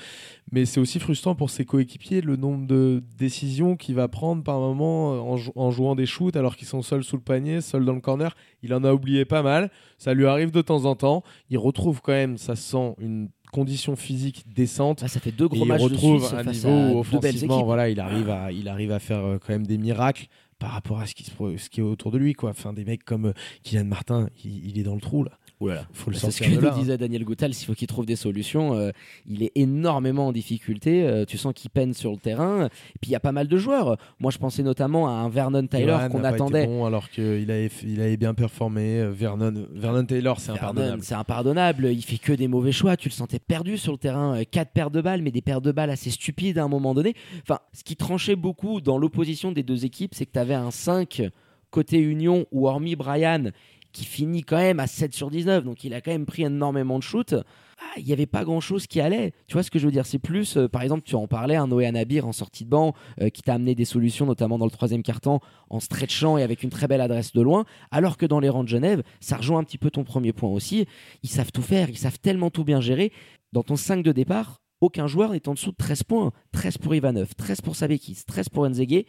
Mais 0.52 0.66
c'est 0.66 0.80
aussi 0.80 1.00
frustrant 1.00 1.36
pour 1.36 1.52
ses 1.52 1.64
coéquipiers 1.64 2.22
le 2.22 2.38
nombre 2.38 2.66
de 2.66 3.04
décisions 3.20 3.76
qu'il 3.78 3.94
va 3.94 4.08
prendre 4.08 4.44
par 4.44 4.60
moment 4.60 5.14
euh, 5.14 5.20
en, 5.20 5.38
jou- 5.38 5.54
en 5.56 5.70
jouant 5.70 5.94
des 5.96 6.08
shoots 6.08 6.36
alors 6.36 6.56
qu'ils 6.56 6.68
sont 6.68 6.82
seuls 6.82 7.04
sous 7.04 7.18
le 7.18 7.22
panier, 7.22 7.62
seuls 7.62 7.86
dans 7.86 7.94
le 7.94 8.02
corner. 8.02 8.36
Il 8.64 8.74
en 8.74 8.84
a 8.84 8.94
oublié 8.94 9.26
pas 9.26 9.44
mal, 9.44 9.70
ça 10.00 10.16
lui 10.16 10.26
arrive 10.26 10.50
de 10.50 10.62
temps 10.62 10.86
en 10.86 10.96
temps. 10.96 11.24
Il 11.52 11.60
retrouve 11.60 12.02
quand 12.02 12.14
même, 12.14 12.38
ça 12.40 12.56
sent 12.56 12.96
une 13.00 13.30
condition 13.52 13.96
physique 13.96 14.46
décente. 14.54 15.02
Ah, 15.04 15.08
ça 15.08 15.20
fait 15.20 15.32
deux 15.32 15.46
Et 15.46 15.50
gros 15.50 15.66
il 15.66 15.68
matchs 15.68 15.80
de 15.82 15.84
retrouve 15.86 16.34
un 16.34 16.44
niveau 16.44 16.70
où 16.70 17.00
offensivement, 17.00 17.64
voilà, 17.64 17.90
il 17.90 18.00
arrive 18.00 18.30
à, 18.30 18.52
il 18.52 18.68
arrive 18.68 18.92
à 18.92 19.00
faire 19.00 19.20
euh, 19.20 19.38
quand 19.40 19.54
même 19.54 19.68
des 19.68 19.78
miracles 19.78 20.28
par 20.62 20.72
rapport 20.72 21.00
à 21.00 21.08
ce 21.08 21.16
qui, 21.16 21.24
se, 21.24 21.32
ce 21.58 21.70
qui 21.70 21.80
est 21.80 21.84
autour 21.84 22.12
de 22.12 22.20
lui. 22.20 22.34
Quoi. 22.34 22.52
Enfin, 22.52 22.72
des 22.72 22.86
mecs 22.86 23.04
comme 23.04 23.26
euh, 23.26 23.34
Kylian 23.64 23.86
Martin, 23.86 24.30
il, 24.46 24.70
il 24.70 24.80
est 24.80 24.84
dans 24.84 24.94
le 24.96 25.02
trou 25.02 25.24
là. 25.24 25.32
Oulala. 25.60 25.86
faut 25.94 26.10
le 26.10 26.18
C'est 26.18 26.32
ce 26.32 26.42
que 26.42 26.50
nous 26.50 26.60
là, 26.60 26.74
hein. 26.74 26.80
disait 26.80 26.98
Daniel 26.98 27.24
Goutal, 27.24 27.54
s'il 27.54 27.68
faut 27.68 27.74
qu'il 27.76 27.88
trouve 27.88 28.06
des 28.08 28.16
solutions. 28.16 28.74
euh, 28.76 28.90
il 29.28 29.44
est 29.44 29.52
énormément 29.56 30.28
en 30.28 30.32
difficulté. 30.32 31.04
euh, 31.04 31.24
tu 31.26 31.38
sens 31.38 31.54
qu'il 31.54 31.70
peine 31.70 31.94
sur 31.94 32.12
le 32.12 32.18
terrain. 32.18 32.66
Et 32.66 33.00
puis 33.00 33.10
il 33.10 33.12
y 33.12 33.16
a 33.16 33.20
pas 33.20 33.32
mal 33.32 33.48
de 33.48 33.58
joueurs. 33.58 33.98
Moi, 34.20 34.32
je 34.32 34.38
pensais 34.40 34.64
notamment 34.64 35.08
à 35.08 35.12
un 35.12 35.30
Vernon 35.30 35.66
Taylor 35.68 36.10
qu'on 36.10 36.24
attendait. 36.24 36.66
bon, 36.66 36.86
alors 36.86 37.10
qu'il 37.10 37.50
avait, 37.52 37.70
il 37.84 38.02
avait 38.02 38.18
bien 38.18 38.34
performé. 38.34 39.06
Vernon, 39.12 39.68
Vernon 39.74 40.06
Taylor, 40.06 40.40
c'est 40.40 40.52
impardonnable. 40.52 41.04
C'est 41.04 41.16
impardonnable. 41.16 41.90
Il 41.92 42.02
fait 42.04 42.18
que 42.18 42.34
des 42.34 42.48
mauvais 42.48 42.72
choix. 42.72 42.98
Tu 42.98 43.10
le 43.10 43.14
sentais 43.14 43.40
perdu 43.40 43.78
sur 43.78 43.92
le 43.92 43.98
terrain. 44.00 44.44
Quatre 44.50 44.72
paires 44.72 44.90
de 44.92 45.02
balles, 45.02 45.22
mais 45.22 45.32
des 45.32 45.42
paires 45.42 45.62
de 45.62 45.72
balles 45.72 45.92
assez 45.92 46.10
stupides 46.10 46.58
à 46.58 46.64
un 46.64 46.68
moment 46.70 46.94
donné. 46.96 47.14
Enfin, 47.44 47.60
ce 47.74 47.84
qui 47.84 47.96
tranchait 47.96 48.36
beaucoup 48.36 48.82
dans 48.82 48.98
l'opposition 48.98 49.52
des 49.52 49.64
deux 49.64 49.86
équipes, 49.86 50.16
c'est 50.16 50.26
que 50.26 50.32
tu 50.32 50.40
avais 50.40 50.51
un 50.54 50.72
5 50.72 51.24
côté 51.70 52.00
Union 52.00 52.46
où, 52.52 52.68
hormis 52.68 52.96
Brian, 52.96 53.52
qui 53.92 54.06
finit 54.06 54.44
quand 54.44 54.58
même 54.58 54.80
à 54.80 54.88
7 54.88 55.14
sur 55.14 55.30
19, 55.30 55.64
donc 55.64 55.84
il 55.84 55.94
a 55.94 56.02
quand 56.02 56.12
même 56.12 56.26
pris 56.26 56.44
énormément 56.44 56.98
de 56.98 57.04
shoots. 57.04 57.34
Ah, 57.34 57.98
Il 57.98 58.06
n'y 58.06 58.14
avait 58.14 58.28
pas 58.28 58.44
grand 58.44 58.60
chose 58.60 58.88
qui 58.88 59.02
allait. 59.02 59.34
Tu 59.48 59.54
vois 59.54 59.64
ce 59.64 59.72
que 59.72 59.80
je 59.80 59.86
veux 59.86 59.92
dire? 59.92 60.06
C'est 60.06 60.20
plus, 60.20 60.56
euh, 60.56 60.68
par 60.68 60.82
exemple, 60.82 61.04
tu 61.04 61.16
en 61.16 61.28
parlais, 61.28 61.56
un 61.56 61.68
Noé 61.68 61.86
Anabir 61.86 62.28
en 62.28 62.32
sortie 62.32 62.64
de 62.64 62.70
banc 62.70 62.94
euh, 63.22 63.30
qui 63.30 63.42
t'a 63.42 63.56
amené 63.56 63.76
des 63.76 63.86
solutions, 63.86 64.26
notamment 64.26 64.58
dans 64.58 64.66
le 64.66 64.72
troisième 64.72 65.04
quart-temps, 65.04 65.42
en 65.70 65.80
stretchant 65.80 66.38
et 66.38 66.44
avec 66.44 66.64
une 66.64 66.70
très 66.70 66.88
belle 66.88 67.02
adresse 67.02 67.34
de 67.34 67.42
loin. 67.42 67.66
Alors 67.90 68.18
que 68.18 68.26
dans 68.26 68.40
les 68.40 68.50
rangs 68.50 68.64
de 68.64 68.70
Genève, 68.70 69.02
ça 69.20 69.38
rejoint 69.38 69.60
un 69.60 69.64
petit 69.64 69.78
peu 69.80 69.90
ton 69.90 70.04
premier 70.04 70.32
point 70.32 70.50
aussi. 70.50 70.86
Ils 71.24 71.30
savent 71.30 71.52
tout 71.52 71.64
faire, 71.64 71.90
ils 71.90 71.98
savent 71.98 72.20
tellement 72.20 72.50
tout 72.50 72.64
bien 72.64 72.82
gérer. 72.82 73.12
Dans 73.52 73.64
ton 73.64 73.76
5 73.76 74.04
de 74.04 74.12
départ, 74.12 74.62
aucun 74.80 75.08
joueur 75.08 75.32
n'est 75.32 75.48
en 75.50 75.54
dessous 75.54 75.72
de 75.72 75.78
13 75.78 76.04
points. 76.04 76.32
13 76.54 76.78
pour 76.78 76.96
Ivanov, 76.96 77.36
13 77.36 77.62
pour 77.62 77.76
Sabekis, 77.76 78.24
13 78.26 78.50
pour 78.50 78.68
Nzege, 78.70 79.06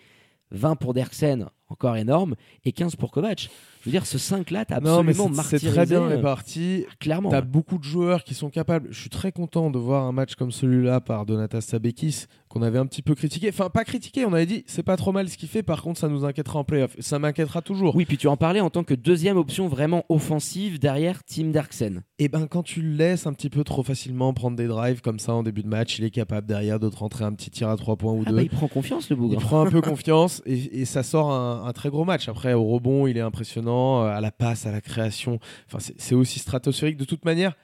20 0.52 0.76
pour 0.76 0.94
Derksen, 0.94 1.48
encore 1.72 1.96
énorme, 1.96 2.34
et 2.64 2.72
15 2.72 2.96
pour 2.96 3.10
Kovac. 3.10 3.48
Je 3.80 3.86
veux 3.86 3.90
dire, 3.90 4.06
ce 4.06 4.16
5-là, 4.16 4.64
t'as 4.64 4.78
Non, 4.78 5.02
mais 5.02 5.10
absolument 5.10 5.42
c'est- 5.42 5.58
très 5.58 5.86
bien 5.86 6.02
euh, 6.02 6.06
réparti. 6.06 6.84
Clairement. 7.00 7.30
T'as 7.30 7.40
beaucoup 7.40 7.78
de 7.78 7.82
joueurs 7.82 8.22
qui 8.22 8.34
sont 8.34 8.48
capables. 8.48 8.86
Je 8.92 9.00
suis 9.00 9.10
très 9.10 9.32
content 9.32 9.70
de 9.70 9.78
voir 9.78 10.04
un 10.04 10.12
match 10.12 10.36
comme 10.36 10.52
celui-là 10.52 11.00
par 11.00 11.26
Donatas 11.26 11.62
Sabekis 11.62 12.26
qu'on 12.48 12.62
avait 12.62 12.78
un 12.78 12.86
petit 12.86 13.02
peu 13.02 13.16
critiqué. 13.16 13.48
Enfin, 13.48 13.70
pas 13.70 13.82
critiqué, 13.84 14.24
on 14.24 14.32
avait 14.34 14.46
dit 14.46 14.62
c'est 14.68 14.84
pas 14.84 14.96
trop 14.96 15.10
mal 15.10 15.28
ce 15.28 15.36
qu'il 15.36 15.48
fait. 15.48 15.64
Par 15.64 15.82
contre, 15.82 15.98
ça 15.98 16.06
nous 16.08 16.24
inquiétera 16.24 16.60
en 16.60 16.64
playoff. 16.64 16.94
Ça 17.00 17.18
m'inquiétera 17.18 17.60
toujours. 17.60 17.96
Oui, 17.96 18.04
puis 18.04 18.18
tu 18.18 18.28
en 18.28 18.36
parlais 18.36 18.60
en 18.60 18.70
tant 18.70 18.84
que 18.84 18.94
deuxième 18.94 19.36
option 19.36 19.66
vraiment 19.66 20.04
offensive 20.08 20.78
derrière 20.78 21.24
Tim 21.24 21.46
Derksen. 21.50 22.02
Et 22.20 22.28
ben 22.28 22.46
quand 22.46 22.62
tu 22.62 22.82
le 22.82 22.94
laisses 22.94 23.26
un 23.26 23.32
petit 23.32 23.50
peu 23.50 23.64
trop 23.64 23.82
facilement 23.82 24.32
prendre 24.32 24.56
des 24.56 24.68
drives 24.68 25.00
comme 25.00 25.18
ça 25.18 25.34
en 25.34 25.42
début 25.42 25.62
de 25.64 25.68
match, 25.68 25.98
il 25.98 26.04
est 26.04 26.10
capable 26.10 26.46
derrière 26.46 26.78
de 26.78 26.88
te 26.88 26.96
rentrer 26.96 27.24
un 27.24 27.32
petit 27.32 27.50
tir 27.50 27.68
à 27.68 27.76
3 27.76 27.96
points 27.96 28.12
ou 28.12 28.22
Ah 28.26 28.30
deux. 28.30 28.36
bah, 28.36 28.42
il 28.42 28.50
prend 28.50 28.68
confiance, 28.68 29.10
le 29.10 29.16
Il 29.16 29.18
bougre. 29.18 29.40
prend 29.40 29.66
un 29.66 29.70
peu 29.70 29.80
confiance 29.80 30.40
et, 30.46 30.82
et 30.82 30.84
ça 30.84 31.02
sort 31.02 31.32
un, 31.32 31.61
un 31.62 31.72
très 31.72 31.88
gros 31.90 32.04
match. 32.04 32.28
Après, 32.28 32.52
au 32.54 32.64
rebond, 32.64 33.06
il 33.06 33.16
est 33.16 33.20
impressionnant. 33.22 34.02
euh, 34.04 34.08
À 34.08 34.20
la 34.20 34.30
passe, 34.30 34.66
à 34.66 34.72
la 34.72 34.80
création. 34.80 35.38
Enfin, 35.66 35.78
c'est 35.96 36.14
aussi 36.14 36.38
stratosphérique. 36.38 36.96
De 36.96 37.04
toute 37.04 37.24
manière, 37.24 37.54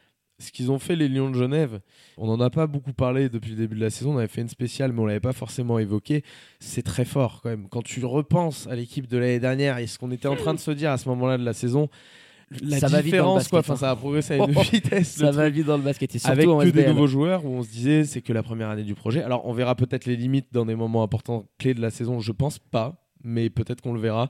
ce 0.40 0.52
qu'ils 0.52 0.70
ont 0.70 0.78
fait, 0.78 0.94
les 0.94 1.08
Lions 1.08 1.30
de 1.30 1.34
Genève, 1.34 1.80
on 2.16 2.26
n'en 2.28 2.40
a 2.40 2.48
pas 2.48 2.66
beaucoup 2.68 2.92
parlé 2.92 3.28
depuis 3.28 3.50
le 3.50 3.56
début 3.56 3.74
de 3.74 3.80
la 3.80 3.90
saison. 3.90 4.14
On 4.14 4.18
avait 4.18 4.28
fait 4.28 4.40
une 4.42 4.48
spéciale, 4.48 4.92
mais 4.92 5.00
on 5.00 5.06
l'avait 5.06 5.18
pas 5.18 5.32
forcément 5.32 5.78
évoqué. 5.80 6.22
C'est 6.60 6.82
très 6.82 7.04
fort 7.04 7.40
quand 7.42 7.48
même. 7.50 7.66
Quand 7.68 7.82
tu 7.82 8.04
repenses 8.04 8.68
à 8.68 8.76
l'équipe 8.76 9.08
de 9.08 9.18
l'année 9.18 9.40
dernière 9.40 9.78
et 9.78 9.86
ce 9.88 9.98
qu'on 9.98 10.12
était 10.12 10.28
en 10.28 10.36
train 10.36 10.54
de 10.54 10.60
se 10.60 10.70
dire 10.70 10.90
à 10.92 10.96
ce 10.98 11.08
moment-là 11.08 11.38
de 11.38 11.44
la 11.44 11.54
saison, 11.54 11.88
la 12.62 12.78
Ça 12.78 12.86
va 12.88 13.02
vite 13.02 13.14
dans 13.16 13.34
le 13.34 13.40
différence, 13.42 13.48
quoi. 13.48 13.62
hein. 13.68 13.76
ça 13.76 13.90
a 13.90 13.96
progressé 13.96 14.34
à 14.34 14.36
une 14.46 14.52
vitesse. 14.72 15.16
Ça 15.16 15.30
va 15.32 15.50
vite 15.50 15.66
dans 15.66 15.76
le 15.76 15.82
basket. 15.82 16.14
Et 16.14 16.18
surtout 16.18 16.32
avec 16.32 16.48
en 16.48 16.60
que 16.60 16.68
des 16.68 16.86
nouveaux 16.86 17.06
joueurs 17.08 17.44
où 17.44 17.48
on 17.48 17.62
se 17.62 17.68
disait 17.68 18.04
c'est 18.04 18.22
que 18.22 18.32
la 18.32 18.42
première 18.42 18.68
année 18.70 18.84
du 18.84 18.94
projet. 18.94 19.22
Alors 19.22 19.44
on 19.44 19.52
verra 19.52 19.74
peut-être 19.74 20.06
les 20.06 20.16
limites 20.16 20.46
dans 20.52 20.64
des 20.64 20.74
moments 20.76 21.02
importants 21.02 21.44
clés 21.58 21.74
de 21.74 21.80
la 21.82 21.90
saison, 21.90 22.20
je 22.20 22.32
pense 22.32 22.58
pas, 22.58 23.07
mais 23.24 23.50
peut-être 23.50 23.80
qu'on 23.80 23.92
le 23.92 24.00
verra. 24.00 24.28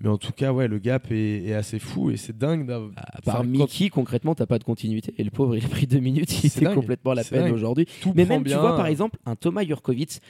Mais 0.00 0.08
en 0.08 0.18
tout 0.18 0.32
cas, 0.32 0.52
ouais, 0.52 0.68
le 0.68 0.78
gap 0.78 1.10
est, 1.10 1.46
est 1.46 1.54
assez 1.54 1.78
fou 1.78 2.10
et 2.10 2.16
c'est 2.16 2.36
dingue 2.36 2.68
Enfin, 2.70 3.38
quand 3.38 3.44
Mickey, 3.44 3.88
concrètement, 3.88 4.34
t'as 4.34 4.46
pas 4.46 4.58
de 4.58 4.64
continuité. 4.64 5.14
Et 5.18 5.24
le 5.24 5.30
pauvre, 5.30 5.56
il 5.56 5.64
a 5.64 5.68
pris 5.68 5.86
deux 5.86 6.00
minutes. 6.00 6.42
Il 6.42 6.46
était 6.46 6.64
dingue. 6.64 6.74
complètement 6.74 7.12
à 7.12 7.14
la 7.14 7.24
peine 7.24 7.52
aujourd'hui. 7.52 7.86
Mais 8.14 8.24
même, 8.24 8.42
bien. 8.42 8.56
tu 8.56 8.60
vois, 8.60 8.76
par 8.76 8.86
exemple, 8.86 9.18
un 9.26 9.36
Thomas 9.36 9.64
Jurkovic 9.64 10.20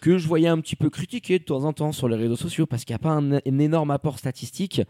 que 0.00 0.18
je 0.18 0.26
voyais 0.28 0.48
un 0.48 0.60
petit 0.60 0.76
peu 0.76 0.90
critiquer 0.90 1.38
de 1.38 1.44
temps 1.44 1.64
en 1.64 1.72
temps 1.72 1.92
sur 1.92 2.08
les 2.08 2.16
réseaux 2.16 2.36
sociaux 2.36 2.66
parce 2.66 2.84
qu'il 2.84 2.92
n'y 2.94 2.96
a 2.96 3.00
pas 3.00 3.12
un, 3.12 3.32
un 3.34 3.58
énorme 3.58 3.90
apport 3.90 4.18
statistique. 4.18 4.82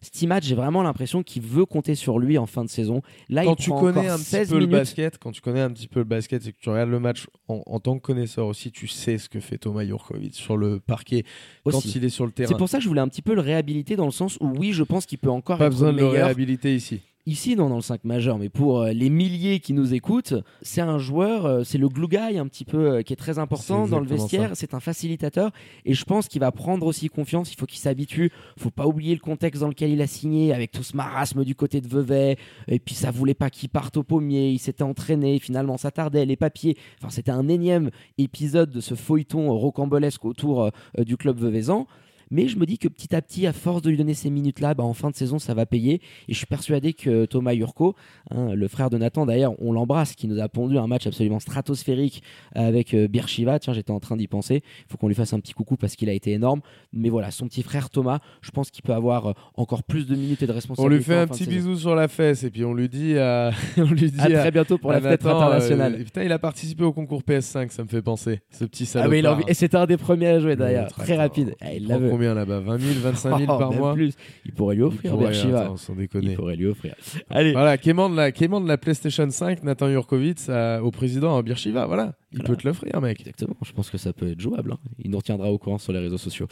Stimat, 0.00 0.40
j'ai 0.40 0.54
vraiment 0.56 0.82
l'impression 0.82 1.22
qu'il 1.22 1.42
veut 1.42 1.64
compter 1.64 1.94
sur 1.94 2.18
lui 2.18 2.36
en 2.38 2.46
fin 2.46 2.64
de 2.64 2.68
saison. 2.70 3.02
Là, 3.28 3.44
quand 3.44 3.54
il 3.58 3.64
tu 3.64 3.70
prend 3.70 3.80
connais 3.80 4.08
un 4.08 4.16
petit 4.16 4.24
16 4.24 4.48
peu 4.50 4.58
le 4.58 4.66
basket, 4.66 5.18
quand 5.18 5.30
tu 5.30 5.40
connais 5.40 5.60
un 5.60 5.70
petit 5.70 5.86
peu 5.86 6.00
le 6.00 6.04
basket 6.04 6.44
et 6.46 6.52
que 6.52 6.58
tu 6.60 6.70
regardes 6.70 6.90
le 6.90 6.98
match 6.98 7.26
en, 7.48 7.62
en 7.66 7.78
tant 7.78 7.96
que 7.96 8.02
connaisseur 8.02 8.46
aussi, 8.46 8.72
tu 8.72 8.88
sais 8.88 9.18
ce 9.18 9.28
que 9.28 9.38
fait 9.38 9.58
Thomas 9.58 9.84
Jurkovic 9.84 10.34
sur 10.34 10.56
le 10.56 10.80
parquet 10.80 11.24
quand 11.64 11.76
aussi. 11.76 11.92
il 11.96 12.04
est 12.04 12.08
sur 12.08 12.24
le 12.24 12.32
C'est 12.36 12.46
terrain. 12.46 12.58
pour 12.58 12.68
ça 12.68 12.78
que 12.78 12.84
je 12.84 12.88
voulais 12.88 13.00
un 13.00 13.08
petit 13.08 13.22
peu 13.22 13.34
le 13.34 13.40
réhabiliter 13.40 13.94
dans 13.94 14.06
le 14.06 14.10
sens 14.12 14.38
où 14.40 14.48
oui, 14.58 14.72
je 14.72 14.82
pense 14.82 15.06
qu'il 15.06 15.18
peut 15.18 15.30
encore 15.30 15.58
Pas 15.58 15.66
être 15.66 15.72
besoin 15.72 15.92
de 15.92 15.98
le 15.98 16.06
réhabiliter 16.06 16.74
ici. 16.74 17.00
Ici, 17.24 17.54
non, 17.54 17.68
dans 17.68 17.76
le 17.76 17.82
5 17.82 18.02
majeur, 18.02 18.36
mais 18.36 18.48
pour 18.48 18.80
euh, 18.80 18.90
les 18.90 19.08
milliers 19.08 19.60
qui 19.60 19.74
nous 19.74 19.94
écoutent, 19.94 20.34
c'est 20.60 20.80
un 20.80 20.98
joueur, 20.98 21.46
euh, 21.46 21.62
c'est 21.62 21.78
le 21.78 21.88
glue 21.88 22.08
guy 22.08 22.36
un 22.36 22.48
petit 22.48 22.64
peu 22.64 22.94
euh, 22.94 23.02
qui 23.02 23.12
est 23.12 23.16
très 23.16 23.38
important 23.38 23.86
dans 23.86 24.00
le 24.00 24.06
vestiaire. 24.06 24.50
C'est 24.54 24.74
un 24.74 24.80
facilitateur 24.80 25.52
et 25.84 25.94
je 25.94 26.04
pense 26.04 26.26
qu'il 26.26 26.40
va 26.40 26.50
prendre 26.50 26.84
aussi 26.84 27.08
confiance. 27.08 27.52
Il 27.52 27.56
faut 27.56 27.66
qu'il 27.66 27.78
s'habitue. 27.78 28.32
Faut 28.58 28.72
pas 28.72 28.88
oublier 28.88 29.14
le 29.14 29.20
contexte 29.20 29.60
dans 29.60 29.68
lequel 29.68 29.90
il 29.90 30.02
a 30.02 30.08
signé 30.08 30.52
avec 30.52 30.72
tout 30.72 30.82
ce 30.82 30.96
marasme 30.96 31.44
du 31.44 31.54
côté 31.54 31.80
de 31.80 31.86
Vevey. 31.86 32.38
Et 32.66 32.80
puis 32.80 32.96
ça 32.96 33.12
voulait 33.12 33.34
pas 33.34 33.50
qu'il 33.50 33.68
parte 33.68 33.96
au 33.96 34.02
pommier. 34.02 34.50
Il 34.50 34.58
s'était 34.58 34.82
entraîné. 34.82 35.38
Finalement, 35.38 35.76
ça 35.76 35.92
tardait. 35.92 36.26
Les 36.26 36.36
papiers. 36.36 36.76
Enfin, 36.98 37.10
c'était 37.10 37.30
un 37.30 37.46
énième 37.46 37.90
épisode 38.18 38.72
de 38.72 38.80
ce 38.80 38.96
feuilleton 38.96 39.56
rocambolesque 39.56 40.24
autour 40.24 40.72
du 40.98 41.16
club 41.16 41.38
veuvezan. 41.38 41.86
Mais 42.32 42.48
je 42.48 42.56
me 42.58 42.64
dis 42.66 42.78
que 42.78 42.88
petit 42.88 43.14
à 43.14 43.20
petit, 43.22 43.46
à 43.46 43.52
force 43.52 43.82
de 43.82 43.90
lui 43.90 43.96
donner 43.98 44.14
ces 44.14 44.30
minutes-là, 44.30 44.72
bah, 44.74 44.82
en 44.84 44.94
fin 44.94 45.10
de 45.10 45.14
saison, 45.14 45.38
ça 45.38 45.52
va 45.54 45.66
payer. 45.66 46.00
Et 46.28 46.32
je 46.32 46.36
suis 46.38 46.46
persuadé 46.46 46.94
que 46.94 47.26
Thomas 47.26 47.52
Urco, 47.54 47.94
hein, 48.30 48.54
le 48.54 48.66
frère 48.68 48.88
de 48.90 48.96
Nathan 48.98 49.26
d'ailleurs, 49.26 49.54
on 49.60 49.70
l'embrasse, 49.72 50.14
qui 50.16 50.26
nous 50.26 50.40
a 50.40 50.48
pondu 50.48 50.78
un 50.78 50.86
match 50.86 51.06
absolument 51.06 51.38
stratosphérique 51.40 52.22
avec 52.54 52.94
euh, 52.94 53.06
Birchiva. 53.06 53.58
Tiens, 53.58 53.72
j'étais 53.74 53.90
en 53.90 54.00
train 54.00 54.16
d'y 54.16 54.28
penser. 54.28 54.62
Il 54.64 54.90
faut 54.90 54.96
qu'on 54.98 55.08
lui 55.08 55.14
fasse 55.14 55.32
un 55.32 55.40
petit 55.40 55.52
coucou 55.52 55.76
parce 55.76 55.94
qu'il 55.94 56.08
a 56.08 56.12
été 56.12 56.32
énorme. 56.32 56.60
Mais 56.92 57.10
voilà, 57.10 57.30
son 57.30 57.46
petit 57.46 57.62
frère 57.62 57.90
Thomas, 57.90 58.20
je 58.40 58.50
pense 58.50 58.70
qu'il 58.70 58.82
peut 58.82 58.94
avoir 58.94 59.26
euh, 59.26 59.32
encore 59.54 59.82
plus 59.82 60.06
de 60.06 60.14
minutes 60.16 60.42
et 60.42 60.46
de 60.46 60.52
On 60.52 60.54
responsabilités. 60.54 60.96
lui 60.96 61.04
fait 61.04 61.18
un 61.18 61.26
petit 61.26 61.46
bisou 61.46 61.76
sur 61.76 61.94
la 61.94 62.08
fesse 62.08 62.44
et 62.44 62.50
puis 62.50 62.64
on 62.64 62.72
lui 62.74 62.88
dit, 62.88 63.18
à- 63.18 63.50
on 63.76 63.82
lui 63.92 64.10
dit 64.10 64.18
À 64.20 64.24
à- 64.24 64.30
très 64.40 64.50
bientôt 64.50 64.78
pour 64.78 64.90
la 64.92 65.00
Nathan, 65.00 65.36
internationale. 65.36 65.94
euh, 66.00 66.04
putain, 66.04 66.22
il 66.24 66.32
a 66.32 66.38
participé 66.38 66.82
au 66.84 66.92
concours 66.92 67.22
PS5, 67.22 67.70
ça 67.70 67.82
me 67.82 67.88
fait 67.88 68.02
penser. 68.02 68.40
Ce 68.50 68.64
petit 68.64 68.84
ah 68.84 68.86
salopard. 68.86 69.10
oui, 69.10 69.18
il 69.18 69.26
a 69.26 69.32
envie- 69.34 69.44
et 69.48 69.54
c'était 69.54 69.76
un 69.76 69.86
des 69.86 69.96
premiers 69.98 70.28
à 70.28 70.40
jouer 70.40 70.56
d'ailleurs, 70.56 70.88
très 70.92 71.16
rapide. 71.16 71.54
Ah, 71.60 71.72
il 71.74 71.82
Il 71.82 71.88
la 71.88 71.96
prend 71.98 72.16
veut. 72.16 72.21
Combien 72.30 72.34
là-bas? 72.34 72.60
20 72.60 72.78
000, 72.78 73.00
25 73.00 73.38
000 73.38 73.52
Oh, 73.54 73.58
par 73.58 73.72
mois? 73.72 73.94
plus. 73.94 74.14
Il 74.44 74.52
pourrait 74.52 74.74
lui 74.76 74.82
offrir 74.82 75.00
Il 75.04 75.10
pourrait, 75.10 75.54
attends, 75.56 75.76
sans 75.76 75.94
Il 75.98 76.34
pourrait 76.34 76.56
lui 76.56 76.66
offrir. 76.66 76.94
Allez, 77.30 77.52
Voilà, 77.52 77.76
quémande 77.78 78.14
la, 78.14 78.32
quémande 78.32 78.66
la 78.66 78.78
PlayStation 78.78 79.28
5, 79.28 79.62
Nathan 79.64 79.88
Jurkovic 79.88 80.48
à- 80.48 80.82
au 80.82 80.90
président 80.90 81.36
à 81.36 81.42
Birchiva, 81.42 81.86
voilà. 81.86 82.14
Il 82.32 82.38
Voilà. 82.38 82.48
peut 82.48 82.56
te 82.56 82.66
l'offrir, 82.68 83.00
mec. 83.00 83.20
Exactement, 83.20 83.56
je 83.64 83.72
pense 83.72 83.90
que 83.90 83.98
ça 83.98 84.12
peut 84.12 84.28
être 84.30 84.40
jouable. 84.40 84.72
hein. 84.72 84.78
Il 84.98 85.10
nous 85.10 85.18
retiendra 85.18 85.50
au 85.50 85.58
courant 85.58 85.78
sur 85.78 85.92
les 85.92 85.98
réseaux 85.98 86.18
sociaux. 86.18 86.46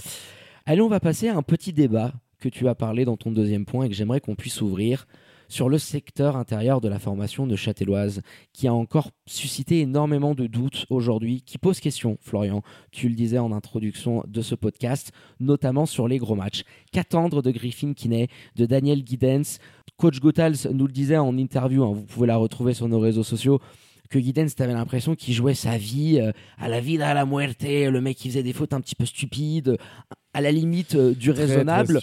Allez, 0.67 0.83
on 0.83 0.89
va 0.89 1.00
passer 1.00 1.29
à 1.29 1.37
un 1.37 1.43
petit 1.43 1.73
débat 1.73 2.12
que 2.41 2.49
tu 2.49 2.67
as 2.69 2.75
parlé 2.75 3.05
dans 3.05 3.17
ton 3.17 3.31
deuxième 3.31 3.65
point 3.65 3.85
et 3.85 3.89
que 3.89 3.95
j'aimerais 3.95 4.21
qu'on 4.21 4.35
puisse 4.35 4.61
ouvrir 4.62 5.07
sur 5.50 5.69
le 5.69 5.78
secteur 5.78 6.37
intérieur 6.37 6.80
de 6.80 6.88
la 6.88 6.99
formation 6.99 7.47
de 7.47 7.57
Châtelloise, 7.57 8.23
qui 8.52 8.69
a 8.69 8.73
encore 8.73 9.11
suscité 9.26 9.80
énormément 9.80 10.35
de 10.35 10.47
doutes 10.47 10.87
aujourd'hui, 10.88 11.42
qui 11.42 11.59
pose 11.59 11.80
question, 11.80 12.16
Florian, 12.23 12.62
tu 12.92 13.09
le 13.09 13.14
disais 13.14 13.38
en 13.38 13.52
introduction 13.52 14.23
de 14.26 14.40
ce 14.42 14.54
podcast, 14.54 15.12
notamment 15.40 15.87
sur 15.87 16.09
les 16.09 16.19
gros 16.19 16.37
matchs. 16.37 16.62
Qu'attendre 16.92 17.42
de 17.42 17.50
Griffin 17.50 17.92
Kinney, 17.92 18.28
de 18.57 18.64
Daniel 18.64 19.02
Giddens 19.04 19.59
Coach 19.97 20.21
Gotals 20.21 20.57
nous 20.73 20.87
le 20.87 20.92
disait 20.92 21.19
en 21.19 21.37
interview, 21.37 21.85
hein, 21.85 21.92
vous 21.92 22.04
pouvez 22.04 22.26
la 22.26 22.37
retrouver 22.37 22.73
sur 22.73 22.88
nos 22.88 23.00
réseaux 23.00 23.23
sociaux, 23.23 23.61
que 24.09 24.19
Giddens, 24.19 24.49
t'avais 24.57 24.73
l'impression 24.73 25.14
qu'il 25.14 25.35
jouait 25.35 25.54
sa 25.54 25.76
vie 25.76 26.19
euh, 26.21 26.33
à 26.59 26.69
la 26.69 26.80
vida, 26.80 27.09
à 27.09 27.14
la 27.14 27.26
muerte, 27.26 27.62
le 27.62 28.00
mec 28.00 28.16
qui 28.16 28.28
faisait 28.28 28.42
des 28.42 28.52
fautes 28.52 28.73
un 28.73 28.80
petit 28.80 28.95
peu 28.95 29.04
stupides, 29.04 29.76
à 30.33 30.40
la 30.40 30.50
limite 30.50 30.95
euh, 30.95 31.14
du 31.14 31.33
Très, 31.33 31.45
raisonnable, 31.45 32.00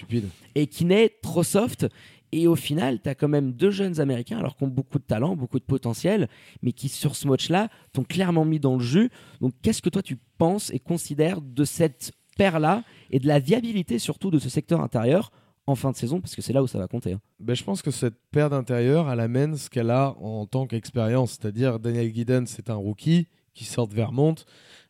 et 0.55 0.67
qui 0.67 0.85
n'est 0.85 1.09
trop 1.21 1.43
soft. 1.43 1.87
Et 2.31 2.47
au 2.47 2.55
final, 2.55 3.01
tu 3.01 3.09
as 3.09 3.15
quand 3.15 3.27
même 3.27 3.53
deux 3.53 3.71
jeunes 3.71 3.99
Américains, 3.99 4.37
alors 4.37 4.55
qu'ils 4.57 4.67
ont 4.67 4.71
beaucoup 4.71 4.99
de 4.99 5.03
talent, 5.03 5.35
beaucoup 5.35 5.59
de 5.59 5.63
potentiel, 5.63 6.27
mais 6.61 6.73
qui, 6.73 6.89
sur 6.89 7.15
ce 7.15 7.27
match-là, 7.27 7.69
t'ont 7.93 8.03
clairement 8.03 8.45
mis 8.45 8.59
dans 8.59 8.75
le 8.75 8.83
jus. 8.83 9.09
Donc, 9.39 9.53
qu'est-ce 9.61 9.81
que 9.81 9.89
toi, 9.89 10.01
tu 10.01 10.17
penses 10.37 10.69
et 10.71 10.79
considères 10.79 11.41
de 11.41 11.63
cette 11.63 12.11
paire-là 12.37 12.83
et 13.11 13.19
de 13.19 13.27
la 13.27 13.39
viabilité, 13.39 13.97
surtout, 13.97 14.29
de 14.29 14.39
ce 14.39 14.49
secteur 14.49 14.81
intérieur 14.81 15.31
en 15.67 15.75
fin 15.75 15.91
de 15.91 15.95
saison? 15.95 16.19
Parce 16.19 16.35
que 16.35 16.41
c'est 16.41 16.53
là 16.53 16.61
où 16.61 16.67
ça 16.67 16.79
va 16.79 16.87
compter. 16.87 17.13
hein. 17.13 17.21
Ben, 17.39 17.55
je 17.55 17.63
pense 17.63 17.81
que 17.81 17.91
cette 17.91 18.19
paire 18.31 18.49
d'intérieur, 18.49 19.09
elle 19.09 19.21
amène 19.21 19.55
ce 19.55 19.69
qu'elle 19.69 19.89
a 19.89 20.15
en 20.19 20.45
tant 20.45 20.67
qu'expérience. 20.67 21.37
C'est-à-dire, 21.39 21.79
Daniel 21.79 22.13
Giddens, 22.13 22.45
c'est 22.47 22.69
un 22.69 22.75
rookie 22.75 23.27
qui 23.53 23.63
sort 23.63 23.87
de 23.87 23.95
Vermont. 23.95 24.35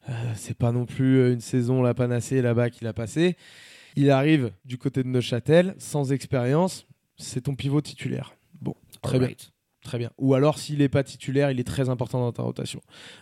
Euh, 0.09 0.13
c'est 0.35 0.57
pas 0.57 0.71
non 0.71 0.85
plus 0.85 1.19
euh, 1.19 1.33
une 1.33 1.41
saison 1.41 1.81
la 1.81 1.93
panacée 1.93 2.41
là-bas 2.41 2.69
qu'il 2.69 2.87
a 2.87 2.93
passé. 2.93 3.37
Il 3.95 4.11
arrive 4.11 4.51
du 4.65 4.77
côté 4.77 5.03
de 5.03 5.07
Neuchâtel, 5.07 5.75
sans 5.77 6.11
expérience. 6.11 6.85
C'est 7.17 7.41
ton 7.41 7.55
pivot 7.55 7.81
titulaire. 7.81 8.35
Bon, 8.61 8.75
très 9.01 9.19
bien. 9.19 9.29
Très 9.83 9.97
bien. 9.97 10.11
Ou 10.17 10.33
alors, 10.33 10.57
s'il 10.57 10.79
n'est 10.79 10.89
pas 10.89 11.03
titulaire, 11.03 11.49
il 11.51 11.59
est 11.59 11.67
très 11.67 11.89
important 11.89 12.19
dans 12.19 12.31
ta 12.31 12.43
rotation. 12.43 12.81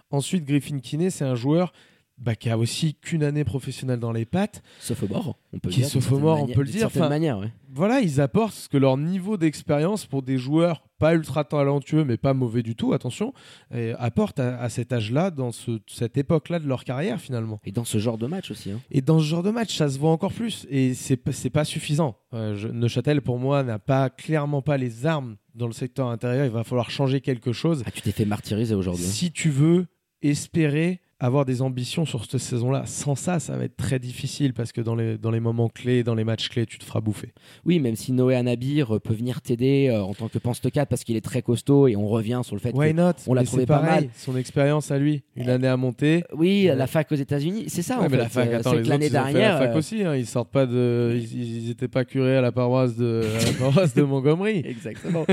Ensuite, 0.10 0.46
Griffin 0.46 0.80
Kinney, 0.80 1.12
c'est 1.12 1.26
un 1.26 1.36
joueur 1.36 1.74
bah, 2.18 2.36
qui 2.36 2.50
a 2.50 2.58
aussi 2.58 2.96
qu'une 2.96 3.24
année 3.24 3.44
professionnelle 3.44 4.00
dans 4.00 4.12
les 4.14 4.26
pattes. 4.26 4.64
Sophomore, 4.80 5.38
on 5.54 5.60
peut 5.60 5.70
Qui 5.70 5.82
dire. 5.82 5.90
sophomore, 5.90 6.42
on 6.44 6.48
peut 6.48 6.62
le 6.64 6.70
dire, 6.72 6.88
enfin, 6.88 7.10
manière, 7.10 7.38
ouais. 7.40 7.52
Voilà, 7.74 8.00
ils 8.00 8.22
apportent 8.22 8.54
ce 8.54 8.70
que 8.70 8.78
leur 8.78 8.96
niveau 8.98 9.36
d'expérience 9.36 10.06
pour 10.06 10.22
des 10.22 10.38
joueurs 10.38 10.82
pas 10.98 11.14
ultra 11.14 11.44
talentueux, 11.44 12.06
mais 12.06 12.16
pas 12.16 12.34
mauvais 12.34 12.64
du 12.64 12.74
tout, 12.74 12.94
attention, 12.94 13.34
et 13.74 13.92
apporte 14.00 14.40
à, 14.40 14.58
à 14.62 14.70
cet 14.70 14.94
âge-là, 14.94 15.30
dans 15.30 15.52
ce- 15.52 15.82
cette 15.88 16.18
époque-là 16.18 16.60
de 16.60 16.68
leur 16.70 16.86
carrière 16.86 17.20
finalement. 17.20 17.60
Et 17.66 17.74
dans 17.74 17.84
ce 17.84 17.98
genre 17.98 18.18
de 18.18 18.28
match 18.28 18.50
aussi. 18.50 18.72
hein. 18.72 18.80
Et 18.92 19.02
dans 19.02 19.20
ce 19.20 19.26
genre 19.26 19.44
de 19.44 19.52
match, 19.52 19.76
ça 19.76 19.90
se 19.90 20.00
voit 20.00 20.12
encore 20.12 20.32
plus. 20.32 20.66
Et 20.70 20.94
c'est 20.94 21.18
pas- 21.18 21.66
suffisant. 21.66 22.16
Euh, 22.34 22.56
je- 22.56 22.70
Neuchâtel, 22.70 23.22
pour 23.22 23.40
moi, 23.40 23.62
n'a 23.64 23.78
pas 23.78 24.10
clairement 24.10 24.62
pas 24.62 24.78
les 24.78 25.06
armes 25.06 25.36
dans 25.54 25.68
le 25.68 25.74
secteur 25.74 26.08
intérieur. 26.08 26.46
Il 26.46 26.52
va 26.52 26.64
falloir 26.64 26.90
changer 26.90 27.20
quelque 27.20 27.52
chose 27.52 27.84
Ah, 27.86 27.92
tu 27.92 28.02
t'es 28.02 28.12
fait 28.14 28.24
martyriser 28.26 28.74
aujourd'hui. 28.74 29.04
hein. 29.04 29.10
si 29.10 29.34
tu 29.34 29.50
veux 29.50 29.88
espérer 30.22 31.02
avoir 31.20 31.46
des 31.46 31.62
ambitions 31.62 32.06
sur 32.06 32.26
cette 32.26 32.40
saison-là. 32.42 32.84
Sans 32.86 33.16
ça, 33.16 33.40
ça 33.40 33.56
va 33.58 33.64
être 33.64 33.78
très 33.78 34.00
difficile 34.00 34.54
parce 34.54 34.72
que 34.74 34.82
dans 34.82 34.96
les, 34.96 35.18
dans 35.18 35.32
les 35.32 35.40
moments 35.40 35.70
clés, 35.70 36.04
dans 36.04 36.14
les 36.16 36.26
matchs 36.26 36.50
clés, 36.50 36.66
tu 36.66 36.78
te 36.78 36.84
feras 36.84 37.00
bouffer. 37.00 37.34
Oui, 37.64 37.80
même 37.80 37.96
si 37.96 38.12
Noé 38.12 38.36
Anabir 38.36 38.96
euh, 38.96 39.00
peut 39.00 39.14
venir 39.14 39.42
t'aider 39.42 39.88
euh, 39.90 40.02
en 40.04 40.14
tant 40.14 40.28
que 40.28 40.38
pense 40.40 40.60
4 40.60 40.90
parce 40.90 41.04
qu'il 41.06 41.16
est 41.16 41.22
très 41.22 41.42
costaud 41.42 41.88
et 41.88 41.96
on 41.96 42.08
revient 42.08 42.42
sur 42.44 42.56
le 42.56 42.60
fait 42.60 42.74
Why 42.76 42.92
que. 42.92 42.98
not? 42.98 43.12
on 43.28 43.34
l'a 43.34 43.44
trouvé 43.44 43.66
pas 43.66 43.80
pareil, 43.80 44.06
mal. 44.06 44.10
Son 44.16 44.36
expérience 44.36 44.92
à 44.92 44.98
lui, 44.98 45.24
une 45.38 45.50
année 45.50 45.68
à 45.68 45.78
monter. 45.78 46.24
Oui, 46.34 46.66
Ouais. 46.70 46.76
la 46.76 46.88
fac 46.88 47.10
aux 47.12 47.16
États-Unis, 47.16 47.66
c'est 47.68 47.82
ça 47.82 48.00
Ouais, 48.00 48.08
en 48.08 48.10
mais 48.10 48.18
fait. 48.18 48.24
la 48.24 48.30
fac, 48.30 48.50
Euh, 48.76 48.84
l'année 48.84 49.10
dernière. 49.10 49.54
la 49.60 49.68
fac 49.68 49.76
euh, 49.76 49.78
aussi. 49.80 50.04
hein. 50.04 50.16
Ils 50.16 50.26
sortent 50.26 50.52
pas 50.52 50.66
de, 50.66 51.14
ils, 51.16 51.66
ils 51.66 51.70
étaient 51.72 51.88
pas 51.88 52.04
curés 52.04 52.36
à 52.38 52.42
la 52.42 52.52
paroisse 52.52 52.96
de, 52.98 53.22
la 53.46 53.52
paroisse 53.60 53.94
de 53.94 54.04
Montgomery. 54.04 54.64
Exactement. 54.66 55.26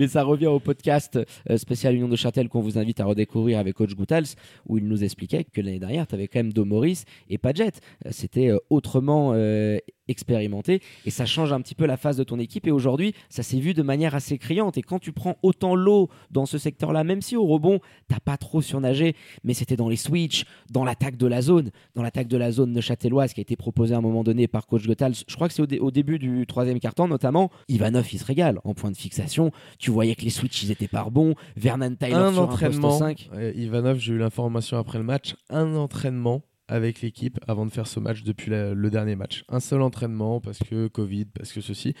Mais 0.00 0.08
ça 0.08 0.24
revient 0.24 0.46
au 0.48 0.58
podcast 0.60 1.18
euh, 1.50 1.56
spécial 1.58 1.94
Union 1.94 2.08
de 2.08 2.16
Châtel 2.16 2.48
qu'on 2.48 2.60
vous 2.60 2.76
invite 2.78 2.98
à 3.00 3.04
redécouvrir 3.04 3.58
avec 3.58 3.74
Coach 3.76 3.94
Goutals, 3.94 4.24
où 4.66 4.78
il 4.78 4.86
nous 4.88 5.04
expliquait 5.04 5.37
que 5.44 5.60
l'année 5.60 5.78
dernière, 5.78 6.06
tu 6.06 6.14
avais 6.14 6.28
quand 6.28 6.38
même 6.38 6.52
Domoris 6.52 7.04
et 7.28 7.38
Padgett. 7.38 7.80
Euh, 8.06 8.10
C'était 8.12 8.48
euh, 8.50 8.58
autrement 8.70 9.32
euh, 9.34 9.78
expérimenté 10.08 10.80
et 11.06 11.10
ça 11.10 11.26
change 11.26 11.52
un 11.52 11.60
petit 11.60 11.74
peu 11.74 11.86
la 11.86 11.96
phase 11.96 12.16
de 12.16 12.24
ton 12.24 12.38
équipe. 12.38 12.66
Et 12.66 12.70
aujourd'hui, 12.70 13.14
ça 13.28 13.42
s'est 13.42 13.60
vu 13.60 13.74
de 13.74 13.82
manière 13.82 14.14
assez 14.14 14.38
criante. 14.38 14.76
Et 14.78 14.82
quand 14.82 14.98
tu 14.98 15.12
prends 15.12 15.36
autant 15.42 15.74
l'eau 15.74 16.08
dans 16.30 16.46
ce 16.46 16.58
secteur-là, 16.58 17.04
même 17.04 17.22
si 17.22 17.36
au 17.36 17.46
rebond, 17.46 17.80
t'as 18.08 18.20
pas 18.20 18.36
trop 18.36 18.60
surnagé, 18.62 19.14
mais 19.44 19.54
c'était 19.54 19.76
dans 19.76 19.88
les 19.88 19.96
switches, 19.96 20.44
dans 20.70 20.84
l'attaque 20.84 21.16
de 21.16 21.26
la 21.26 21.42
zone, 21.42 21.70
dans 21.94 22.02
l'attaque 22.02 22.28
de 22.28 22.36
la 22.36 22.50
zone 22.50 22.72
neuchâteloise 22.72 23.32
qui 23.32 23.40
a 23.40 23.42
été 23.42 23.56
proposée 23.56 23.94
à 23.94 23.98
un 23.98 24.02
moment 24.02 24.24
donné 24.24 24.48
par 24.48 24.66
Coach 24.66 24.86
Gothals. 24.86 25.14
Je 25.28 25.34
crois 25.34 25.48
que 25.48 25.54
c'est 25.54 25.62
au, 25.62 25.66
dé- 25.66 25.78
au 25.78 25.90
début 25.90 26.18
du 26.18 26.46
troisième 26.46 26.80
quart-temps, 26.80 27.08
notamment. 27.08 27.50
Ivanov, 27.68 28.06
il 28.12 28.18
se 28.18 28.24
régale 28.24 28.58
en 28.64 28.74
point 28.74 28.90
de 28.90 28.96
fixation. 28.96 29.50
Tu 29.78 29.90
voyais 29.90 30.14
que 30.14 30.22
les 30.22 30.30
switches, 30.30 30.62
ils 30.62 30.70
étaient 30.70 30.88
pas 30.88 31.04
bons. 31.10 31.34
Vernon 31.56 31.94
Taylor 31.94 32.18
un 32.26 32.32
sur 32.32 32.42
entraînement. 32.42 32.88
un 32.96 32.98
poste 33.14 33.28
5. 33.28 33.30
euh, 33.34 33.52
Ivanov, 33.54 33.98
j'ai 33.98 34.12
eu 34.14 34.18
l'information 34.18 34.76
après 34.78 34.98
le 34.98 35.04
match. 35.04 35.34
Un 35.50 35.74
entraînement 35.76 36.42
avec 36.68 37.00
l'équipe 37.00 37.38
avant 37.48 37.66
de 37.66 37.70
faire 37.70 37.86
ce 37.86 37.98
match 38.00 38.22
depuis 38.22 38.50
la- 38.50 38.74
le 38.74 38.90
dernier 38.90 39.16
match. 39.16 39.44
Un 39.48 39.60
seul 39.60 39.82
entraînement 39.82 40.40
parce 40.40 40.58
que 40.58 40.86
Covid, 40.88 41.26
parce 41.26 41.52
que 41.52 41.60
ceci. 41.60 41.94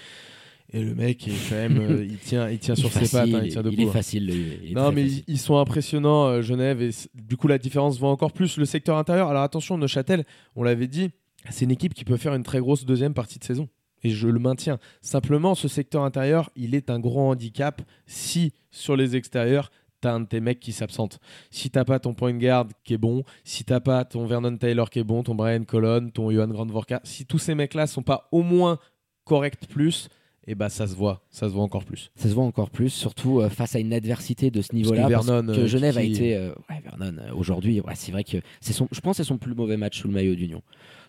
Et 0.74 0.82
le 0.82 0.94
mec 0.94 1.26
est 1.26 1.32
quand 1.48 1.54
même, 1.54 1.78
euh, 1.80 2.04
il 2.04 2.18
tient, 2.18 2.50
il 2.50 2.58
tient 2.58 2.74
Il 2.74 2.80
sur 2.80 2.92
ses 2.92 3.00
pattes, 3.10 3.30
hein, 3.32 3.40
il 3.42 3.50
tient 3.50 3.62
il 3.62 3.80
est 3.80 3.88
hein. 3.88 3.90
facile. 3.90 4.26
le- 4.26 4.34
il 4.64 4.70
est 4.72 4.74
Non, 4.74 4.92
mais 4.92 5.04
facile. 5.04 5.24
ils, 5.26 5.38
sont 5.38 5.56
impressionnants, 5.56 6.26
euh, 6.26 6.42
Genève, 6.42 6.82
et 6.82 6.90
du 7.14 7.38
coup, 7.38 7.48
la 7.48 7.56
différence 7.56 7.94
se 7.94 8.00
voit 8.00 8.10
encore 8.10 8.32
plus. 8.32 8.58
Le 8.58 8.66
secteur 8.66 8.98
intérieur, 8.98 9.28
alors 9.28 9.42
attention, 9.42 9.78
Neuchâtel, 9.78 10.26
on 10.56 10.62
l'avait 10.62 10.86
dit, 10.86 11.08
c'est 11.48 11.64
une 11.64 11.70
équipe 11.70 11.94
qui 11.94 12.04
peut 12.04 12.18
faire 12.18 12.34
une 12.34 12.42
très 12.42 12.58
grosse 12.60 12.84
deuxième 12.84 13.14
partie 13.14 13.38
de 13.38 13.44
saison. 13.44 13.66
Et 14.04 14.10
je 14.10 14.28
le 14.28 14.38
maintiens. 14.38 14.78
Simplement, 15.00 15.54
ce 15.54 15.68
secteur 15.68 16.04
intérieur, 16.04 16.50
il 16.54 16.74
est 16.74 16.90
un 16.90 17.00
gros 17.00 17.30
handicap 17.30 17.80
si, 18.06 18.52
sur 18.70 18.94
les 18.94 19.16
extérieurs, 19.16 19.70
t'as 20.00 20.12
un 20.12 20.20
de 20.20 20.26
tes 20.26 20.40
mecs 20.40 20.60
qui 20.60 20.72
s'absente. 20.72 21.18
Si 21.50 21.70
t'as 21.70 21.84
pas 21.84 21.98
ton 21.98 22.14
point 22.14 22.32
de 22.32 22.38
garde 22.38 22.72
qui 22.84 22.94
est 22.94 22.98
bon, 22.98 23.22
si 23.44 23.64
t'as 23.64 23.80
pas 23.80 24.04
ton 24.04 24.26
Vernon 24.26 24.56
Taylor 24.56 24.90
qui 24.90 24.98
est 25.00 25.04
bon, 25.04 25.22
ton 25.22 25.34
Brian 25.34 25.64
Colon, 25.64 26.10
ton 26.10 26.30
Johan 26.30 26.48
Grandvorka, 26.48 27.00
si 27.04 27.26
tous 27.26 27.38
ces 27.38 27.54
mecs-là 27.54 27.86
sont 27.86 28.02
pas 28.02 28.28
au 28.32 28.42
moins 28.42 28.78
corrects 29.24 29.66
plus, 29.68 30.08
et 30.50 30.54
bah 30.54 30.70
ça 30.70 30.86
se 30.86 30.94
voit, 30.94 31.26
ça 31.28 31.46
se 31.46 31.52
voit 31.52 31.62
encore 31.62 31.84
plus. 31.84 32.10
Ça 32.16 32.26
se 32.30 32.34
voit 32.34 32.44
encore 32.44 32.70
plus, 32.70 32.88
surtout 32.88 33.40
euh, 33.40 33.50
face 33.50 33.76
à 33.76 33.80
une 33.80 33.92
adversité 33.92 34.50
de 34.50 34.62
ce 34.62 34.74
niveau-là. 34.74 35.02
Parce 35.02 35.10
que 35.10 35.14
parce 35.14 35.26
Vernon, 35.26 35.52
que 35.54 35.60
euh, 35.60 35.66
Genève 35.66 35.98
a 35.98 36.02
été. 36.02 36.36
euh, 36.36 36.54
ouais, 36.70 36.80
Vernon, 36.82 37.16
aujourd'hui, 37.36 37.82
ouais, 37.82 37.92
c'est 37.94 38.12
vrai 38.12 38.24
que 38.24 38.38
c'est 38.62 38.72
son, 38.72 38.88
je 38.90 39.00
pense 39.00 39.18
que 39.18 39.22
c'est 39.22 39.28
son 39.28 39.36
plus 39.36 39.54
mauvais 39.54 39.76
match 39.76 40.00
sous 40.00 40.08
le 40.08 40.14
maillot 40.14 40.34
d'Union. 40.34 40.62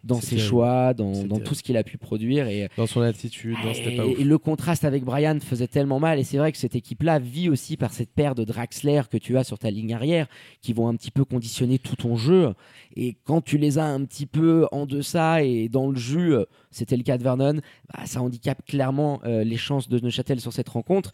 Dans 0.03 0.22
ses 0.22 0.38
choix, 0.38 0.94
dans, 0.94 1.12
tout 1.39 1.56
ce 1.56 1.62
qu'il 1.62 1.75
a 1.75 1.84
pu 1.84 1.98
produire. 1.98 2.48
Et, 2.48 2.70
Dans 2.77 2.88
son 2.88 3.01
attitude, 3.01 3.58
non, 3.63 3.74
c'était 3.74 3.98
pas 3.98 4.06
et- 4.06 4.13
ouf. 4.13 4.20
et 4.20 4.24
le 4.24 4.38
contraste 4.38 4.86
avec 4.86 5.03
Brian 5.03 5.38
faisait 5.41 5.68
tellement 5.68 6.00
mal. 6.00 6.20
Et 6.20 6.24
c'est 6.24 6.38
vrai 6.38 6.51
que 6.51 6.58
cette 6.58 6.75
équipe-là 6.75 7.20
vit 7.20 7.50
aussi 7.50 7.75
par 7.75 7.91
cette 7.91 8.12
paire 8.13 8.34
de 8.34 8.44
Draxler 8.46 9.01
que 9.12 9.18
tu 9.18 9.38
as 9.38 9.44
sur 9.44 9.60
ta 9.60 9.70
ligne 9.70 9.94
arrière, 9.94 10.27
qui 10.62 10.72
vont 10.74 10.88
un 10.88 10.96
petit 10.96 11.12
peu 11.12 11.26
conditionner 11.26 11.80
tout 11.80 11.97
ton 11.97 12.15
jeu. 12.15 12.54
Et 12.95 13.17
quand 13.26 13.41
tu 13.41 13.58
les 13.58 13.78
as 13.78 13.86
un 13.86 14.04
petit 14.06 14.26
peu 14.26 14.67
en 14.71 14.86
deçà 14.86 15.43
et 15.43 15.67
dans 15.69 15.89
le 15.89 15.97
jus, 15.97 16.34
euh, 16.34 16.45
c'était 16.71 16.97
le 16.97 17.04
cas 17.04 17.17
de 17.17 17.24
Vernon, 17.24 17.60
bah, 17.93 18.06
ça 18.06 18.21
handicape 18.21 18.65
clairement 18.65 19.19
euh, 19.26 19.43
les 19.43 19.58
chances 19.58 19.89
de 19.89 20.00
Neuchâtel 20.00 20.39
sur 20.39 20.54
cette 20.54 20.69
rencontre. 20.69 21.12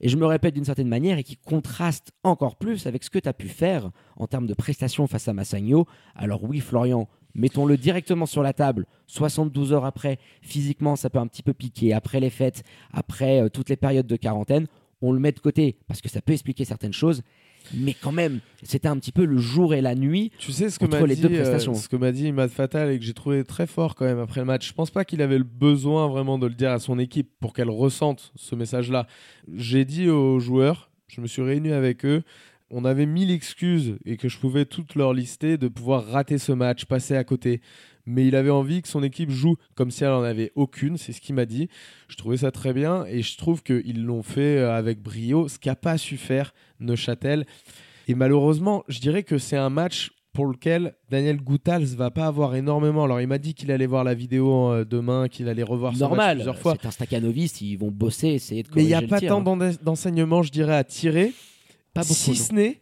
Et 0.00 0.08
je 0.08 0.16
me 0.16 0.26
répète 0.26 0.54
d'une 0.54 0.64
certaine 0.64 0.88
manière, 0.88 1.18
et 1.18 1.22
qui 1.22 1.36
contraste 1.36 2.12
encore 2.24 2.56
plus 2.56 2.86
avec 2.86 3.04
ce 3.04 3.10
que 3.10 3.18
tu 3.20 3.28
as 3.28 3.32
pu 3.32 3.48
faire 3.48 3.90
en 4.16 4.26
termes 4.26 4.46
de 4.46 4.54
prestations 4.54 5.06
face 5.06 5.28
à 5.28 5.32
Massagno. 5.32 5.86
Alors 6.16 6.42
oui, 6.42 6.60
Florian, 6.60 7.08
mettons-le 7.34 7.76
directement 7.76 8.26
sur 8.26 8.42
la 8.42 8.52
table, 8.52 8.86
72 9.06 9.72
heures 9.72 9.84
après, 9.84 10.18
physiquement, 10.42 10.96
ça 10.96 11.10
peut 11.10 11.18
un 11.18 11.26
petit 11.26 11.42
peu 11.42 11.52
piquer, 11.52 11.92
après 11.92 12.20
les 12.20 12.30
fêtes, 12.30 12.62
après 12.92 13.42
euh, 13.42 13.48
toutes 13.48 13.68
les 13.68 13.76
périodes 13.76 14.06
de 14.06 14.16
quarantaine, 14.16 14.66
on 15.02 15.12
le 15.12 15.20
met 15.20 15.32
de 15.32 15.40
côté, 15.40 15.76
parce 15.86 16.00
que 16.00 16.08
ça 16.08 16.20
peut 16.20 16.32
expliquer 16.32 16.64
certaines 16.64 16.92
choses. 16.92 17.22
Mais 17.72 17.94
quand 17.94 18.12
même, 18.12 18.40
c'était 18.62 18.88
un 18.88 18.98
petit 18.98 19.12
peu 19.12 19.24
le 19.24 19.38
jour 19.38 19.72
et 19.74 19.80
la 19.80 19.94
nuit. 19.94 20.30
Tu 20.38 20.52
sais 20.52 20.68
ce 20.68 20.78
que 20.78 20.84
entre 20.84 21.00
m'a 21.00 21.06
les 21.06 21.16
dit, 21.16 21.22
deux 21.22 21.34
euh, 21.34 21.40
prestations. 21.40 21.74
ce 21.74 21.88
que 21.88 21.96
m'a 21.96 22.12
dit 22.12 22.30
Matt 22.30 22.50
Fatal 22.50 22.90
et 22.90 22.98
que 22.98 23.04
j'ai 23.04 23.14
trouvé 23.14 23.42
très 23.44 23.66
fort 23.66 23.94
quand 23.94 24.04
même 24.04 24.18
après 24.18 24.40
le 24.40 24.46
match. 24.46 24.68
Je 24.68 24.74
pense 24.74 24.90
pas 24.90 25.04
qu'il 25.04 25.22
avait 25.22 25.38
le 25.38 25.44
besoin 25.44 26.08
vraiment 26.08 26.38
de 26.38 26.46
le 26.46 26.54
dire 26.54 26.70
à 26.72 26.78
son 26.78 26.98
équipe 26.98 27.30
pour 27.40 27.54
qu'elle 27.54 27.70
ressente 27.70 28.32
ce 28.36 28.54
message-là. 28.54 29.06
J'ai 29.54 29.84
dit 29.84 30.10
aux 30.10 30.38
joueurs, 30.40 30.90
je 31.08 31.20
me 31.20 31.26
suis 31.26 31.42
réuni 31.42 31.72
avec 31.72 32.04
eux, 32.04 32.22
on 32.76 32.84
avait 32.84 33.06
mille 33.06 33.30
excuses 33.30 33.96
et 34.04 34.16
que 34.16 34.28
je 34.28 34.38
pouvais 34.38 34.64
toutes 34.64 34.96
leur 34.96 35.12
lister 35.14 35.56
de 35.58 35.68
pouvoir 35.68 36.04
rater 36.06 36.38
ce 36.38 36.50
match, 36.52 36.84
passer 36.86 37.14
à 37.16 37.22
côté. 37.22 37.60
Mais 38.04 38.26
il 38.26 38.34
avait 38.36 38.50
envie 38.50 38.82
que 38.82 38.88
son 38.88 39.02
équipe 39.02 39.30
joue 39.30 39.56
comme 39.76 39.90
si 39.90 40.02
elle 40.04 40.10
en 40.10 40.22
avait 40.24 40.50
aucune, 40.56 40.98
c'est 40.98 41.12
ce 41.12 41.20
qu'il 41.20 41.34
m'a 41.36 41.46
dit. 41.46 41.68
Je 42.08 42.16
trouvais 42.16 42.36
ça 42.38 42.50
très 42.50 42.72
bien 42.72 43.04
et 43.06 43.22
je 43.22 43.38
trouve 43.38 43.62
qu'ils 43.62 44.04
l'ont 44.04 44.22
fait 44.22 44.58
euh, 44.58 44.74
avec 44.76 45.00
brio, 45.00 45.46
ce 45.48 45.58
qu'a 45.58 45.76
pas 45.76 45.96
su 45.98 46.16
faire 46.16 46.52
Neuchâtel. 46.80 47.46
Et 48.08 48.14
malheureusement, 48.14 48.84
je 48.88 48.98
dirais 49.00 49.22
que 49.22 49.38
c'est 49.38 49.56
un 49.56 49.70
match 49.70 50.10
pour 50.34 50.46
lequel 50.46 50.94
Daniel 51.10 51.36
Goutals 51.40 51.84
va 51.96 52.10
pas 52.10 52.26
avoir 52.26 52.56
énormément. 52.56 53.04
Alors 53.04 53.20
il 53.20 53.28
m'a 53.28 53.38
dit 53.38 53.54
qu'il 53.54 53.70
allait 53.70 53.86
voir 53.86 54.02
la 54.02 54.14
vidéo 54.14 54.72
euh, 54.72 54.84
demain, 54.84 55.28
qu'il 55.28 55.48
allait 55.48 55.62
revoir 55.62 55.92
ce 55.94 56.00
match 56.00 56.08
Normal, 56.08 56.36
plusieurs 56.38 56.58
fois. 56.58 56.74
c'est 56.78 56.88
un 56.88 56.90
Stakhanoviste, 56.90 57.60
ils 57.60 57.76
vont 57.76 57.92
bosser, 57.92 58.28
essayer 58.30 58.64
de 58.64 58.68
Mais 58.74 58.82
il 58.82 58.88
corriger 58.88 58.88
n'y 58.88 58.94
a 58.94 59.00
le 59.02 59.06
pas 59.06 59.20
tir, 59.20 59.28
tant 59.28 59.40
hein. 59.40 59.56
d'en- 59.56 59.70
d'enseignements, 59.82 60.42
je 60.42 60.50
dirais, 60.50 60.74
à 60.74 60.82
tirer. 60.84 61.32
Pas 61.94 62.02
beaucoup, 62.02 62.14
si 62.14 62.30
non. 62.30 62.36
ce 62.36 62.52
n'est 62.52 62.80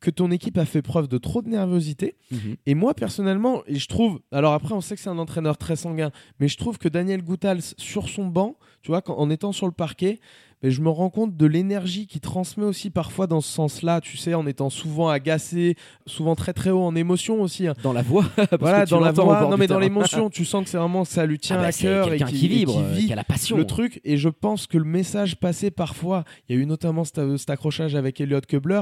que 0.00 0.10
ton 0.10 0.30
équipe 0.30 0.58
a 0.58 0.64
fait 0.64 0.82
preuve 0.82 1.08
de 1.08 1.18
trop 1.18 1.42
de 1.42 1.48
nervosité. 1.48 2.16
Mhm. 2.30 2.56
Et 2.66 2.74
moi, 2.74 2.94
personnellement, 2.94 3.62
et 3.66 3.76
je 3.76 3.88
trouve. 3.88 4.20
Alors 4.30 4.52
après, 4.52 4.74
on 4.74 4.80
sait 4.80 4.94
que 4.94 5.00
c'est 5.02 5.08
un 5.08 5.18
entraîneur 5.18 5.58
très 5.58 5.76
sanguin, 5.76 6.12
mais 6.38 6.48
je 6.48 6.56
trouve 6.56 6.78
que 6.78 6.88
Daniel 6.88 7.22
Goutals, 7.22 7.62
sur 7.78 8.08
son 8.08 8.26
banc, 8.26 8.56
tu 8.88 8.92
vois, 8.92 9.02
quand- 9.02 9.18
en 9.18 9.28
étant 9.28 9.52
sur 9.52 9.66
le 9.66 9.72
parquet, 9.72 10.18
mais 10.62 10.70
je 10.70 10.80
me 10.80 10.88
rends 10.88 11.10
compte 11.10 11.36
de 11.36 11.44
l'énergie 11.46 12.06
qu'il 12.06 12.22
transmet 12.22 12.64
aussi 12.64 12.88
parfois 12.88 13.26
dans 13.26 13.42
ce 13.42 13.52
sens-là, 13.52 14.00
tu 14.00 14.16
sais, 14.16 14.32
en 14.32 14.46
étant 14.46 14.70
souvent 14.70 15.08
agacé, 15.10 15.76
souvent 16.06 16.34
très 16.34 16.54
très 16.54 16.70
haut 16.70 16.80
en 16.82 16.96
émotion 16.96 17.42
aussi. 17.42 17.66
hein. 17.68 17.74
Dans 17.82 17.92
la 17.92 18.00
voix, 18.02 18.24
parce 18.36 18.48
Voilà, 18.58 18.86
dans 18.86 18.98
la 18.98 19.12
voix, 19.12 19.42
non 19.48 19.56
mais 19.58 19.66
dans 19.66 19.78
l'émotion, 19.78 20.30
tu 20.30 20.46
sens 20.46 20.64
que 20.64 20.70
c'est 20.70 20.78
vraiment 20.78 21.04
ça 21.04 21.26
lui 21.26 21.38
tient 21.38 21.56
Ah 21.58 21.60
bah, 21.62 21.66
à 21.68 21.72
cœur 21.72 22.12
et 22.12 22.18
qui, 22.18 22.24
qui 22.32 22.46
et 22.46 22.48
vibre, 22.48 22.72
qui 22.72 22.78
euh, 22.82 22.92
vit 22.94 23.06
qui 23.08 23.12
a 23.12 23.16
la 23.16 23.24
passion. 23.24 23.58
le 23.58 23.66
truc. 23.66 24.00
Et 24.04 24.16
je 24.16 24.30
pense 24.30 24.66
que 24.66 24.78
le 24.78 24.84
message 24.84 25.36
passé 25.36 25.70
parfois, 25.70 26.24
il 26.48 26.56
y 26.56 26.58
a 26.58 26.62
eu 26.62 26.66
notamment 26.66 27.04
cet, 27.04 27.36
cet 27.36 27.50
accrochage 27.50 27.94
avec 27.94 28.18
Elliot 28.20 28.40
Kubler, 28.40 28.80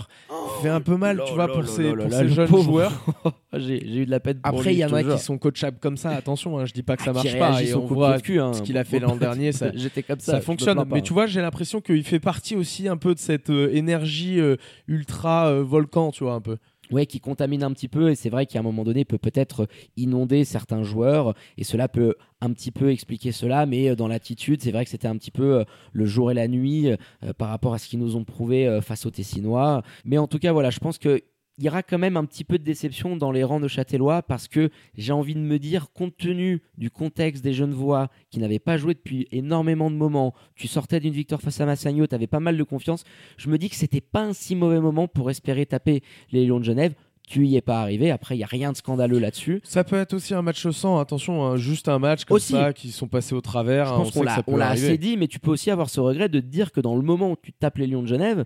fait 0.62 0.68
un 0.70 0.80
peu 0.80 0.96
mal, 0.96 1.20
tu 1.26 1.34
vois, 1.34 1.48
pour 1.52 1.66
ces, 1.68 1.92
pour 1.92 2.08
jeunes 2.10 2.46
pauvre. 2.48 2.62
joueurs. 2.62 3.04
J'ai 3.58 3.80
j'ai 3.86 4.00
eu 4.02 4.06
de 4.06 4.10
la 4.10 4.20
peine 4.20 4.38
pour 4.38 4.54
Après, 4.58 4.74
il 4.74 4.78
y 4.78 4.84
en 4.84 4.92
a 4.92 5.02
qui 5.02 5.18
sont 5.18 5.38
coachables 5.38 5.78
comme 5.80 5.96
ça, 5.96 6.10
attention, 6.10 6.58
hein, 6.58 6.66
je 6.66 6.74
dis 6.74 6.82
pas 6.82 6.96
que 6.96 7.02
ça 7.02 7.12
Ah, 7.16 7.20
qui 7.20 7.26
marche 7.28 7.38
pas. 7.38 7.50
réagissent 7.52 7.70
Et 7.70 7.74
on 7.74 7.86
voit 7.86 8.16
hein. 8.16 8.52
ce 8.52 8.60
qu'il 8.60 8.76
a 8.76 8.84
fait 8.84 8.98
l'an 8.98 9.16
dernier, 9.16 9.50
ça, 9.96 10.00
J'étais 10.00 10.02
comme 10.06 10.20
ça. 10.20 10.32
ça 10.32 10.40
fonctionne. 10.40 10.76
pas. 10.76 10.84
Mais 10.94 11.02
tu 11.02 11.12
vois, 11.12 11.26
j'ai 11.26 11.40
l'impression 11.40 11.80
qu'il 11.80 12.04
fait 12.04 12.20
partie 12.20 12.56
aussi 12.56 12.88
un 12.88 12.96
peu 12.96 13.14
de 13.14 13.18
cette 13.18 13.50
euh, 13.50 13.74
énergie 13.74 14.40
euh, 14.40 14.56
ultra 14.88 15.48
euh, 15.48 15.62
volcan, 15.62 16.10
tu 16.10 16.24
vois, 16.24 16.34
un 16.34 16.40
peu. 16.40 16.56
ouais, 16.92 17.06
qui 17.06 17.18
contamine 17.20 17.62
un 17.64 17.72
petit 17.72 17.88
peu 17.88 18.10
et 18.10 18.14
c'est 18.14 18.30
vrai 18.30 18.46
qu'à 18.46 18.60
un 18.60 18.62
moment 18.62 18.84
donné 18.84 19.04
peut 19.04 19.18
peut-être 19.18 19.66
inonder 19.96 20.44
certains 20.44 20.82
joueurs 20.84 21.34
et 21.58 21.64
cela 21.64 21.88
peut 21.88 22.14
un 22.40 22.52
petit 22.52 22.70
peu 22.70 22.90
expliquer 22.92 23.32
cela 23.32 23.66
mais 23.66 23.96
dans 23.96 24.06
l'attitude 24.06 24.62
c'est 24.62 24.70
vrai 24.70 24.84
que 24.84 24.90
c'était 24.90 25.08
un 25.08 25.16
petit 25.16 25.32
peu 25.32 25.64
le 25.92 26.06
jour 26.06 26.30
et 26.30 26.34
la 26.34 26.46
nuit 26.46 26.90
euh, 26.90 27.32
par 27.36 27.48
rapport 27.48 27.74
à 27.74 27.78
ce 27.78 27.88
qu'ils 27.88 27.98
nous 27.98 28.14
ont 28.14 28.22
prouvé 28.24 28.68
euh, 28.68 28.80
face 28.80 29.04
aux 29.04 29.10
Tessinois 29.10 29.82
mais 30.04 30.18
en 30.18 30.28
tout 30.28 30.38
cas 30.38 30.52
voilà 30.52 30.70
je 30.70 30.78
pense 30.78 30.98
que 30.98 31.20
il 31.58 31.64
y 31.64 31.68
aura 31.68 31.82
quand 31.82 31.98
même 31.98 32.16
un 32.16 32.24
petit 32.24 32.44
peu 32.44 32.58
de 32.58 32.64
déception 32.64 33.16
dans 33.16 33.32
les 33.32 33.42
rangs 33.42 33.60
de 33.60 33.68
Châtellois 33.68 34.22
parce 34.22 34.46
que 34.46 34.70
j'ai 34.96 35.12
envie 35.12 35.34
de 35.34 35.40
me 35.40 35.58
dire, 35.58 35.90
compte 35.92 36.16
tenu 36.16 36.62
du 36.76 36.90
contexte 36.90 37.42
des 37.42 37.54
Genevois 37.54 38.10
qui 38.30 38.40
n'avaient 38.40 38.58
pas 38.58 38.76
joué 38.76 38.92
depuis 38.94 39.26
énormément 39.32 39.90
de 39.90 39.96
moments, 39.96 40.34
tu 40.54 40.68
sortais 40.68 41.00
d'une 41.00 41.14
victoire 41.14 41.40
face 41.40 41.60
à 41.60 41.66
Massagno, 41.66 42.06
tu 42.06 42.14
avais 42.14 42.26
pas 42.26 42.40
mal 42.40 42.58
de 42.58 42.62
confiance, 42.62 43.04
je 43.38 43.48
me 43.48 43.56
dis 43.56 43.70
que 43.70 43.76
c'était 43.76 44.02
pas 44.02 44.22
un 44.22 44.32
si 44.34 44.54
mauvais 44.54 44.80
moment 44.80 45.08
pour 45.08 45.30
espérer 45.30 45.64
taper 45.64 46.02
les 46.30 46.44
Lions 46.44 46.60
de 46.60 46.64
Genève. 46.64 46.94
tu 47.26 47.44
y 47.46 47.56
es 47.56 47.60
pas 47.60 47.80
arrivé. 47.80 48.12
Après, 48.12 48.36
il 48.36 48.38
y 48.38 48.44
a 48.44 48.46
rien 48.46 48.70
de 48.70 48.76
scandaleux 48.76 49.18
là-dessus. 49.18 49.60
Ça 49.64 49.82
peut 49.82 49.96
être 49.96 50.14
aussi 50.14 50.32
un 50.32 50.42
match 50.42 50.68
sans, 50.70 51.00
attention, 51.00 51.44
hein, 51.44 51.56
juste 51.56 51.88
un 51.88 51.98
match 51.98 52.24
comme 52.24 52.36
Aussi. 52.36 52.52
ça 52.52 52.72
qui 52.72 52.92
sont 52.92 53.08
passés 53.08 53.34
au 53.34 53.40
travers. 53.40 53.86
Je 53.86 53.92
hein, 53.92 53.96
pense 53.96 54.16
on 54.16 54.20
peut 54.20 54.28
on 54.46 54.56
l'a 54.56 54.68
assez 54.68 54.96
dit, 54.96 55.16
mais 55.16 55.26
tu 55.26 55.40
peux 55.40 55.50
aussi 55.50 55.70
avoir 55.70 55.90
ce 55.90 55.98
regret 55.98 56.28
de 56.28 56.38
te 56.38 56.46
dire 56.46 56.70
que 56.70 56.80
dans 56.80 56.94
le 56.94 57.02
moment 57.02 57.32
où 57.32 57.36
tu 57.40 57.52
tapes 57.52 57.78
les 57.78 57.88
Lions 57.88 58.02
de 58.02 58.06
Genève, 58.06 58.44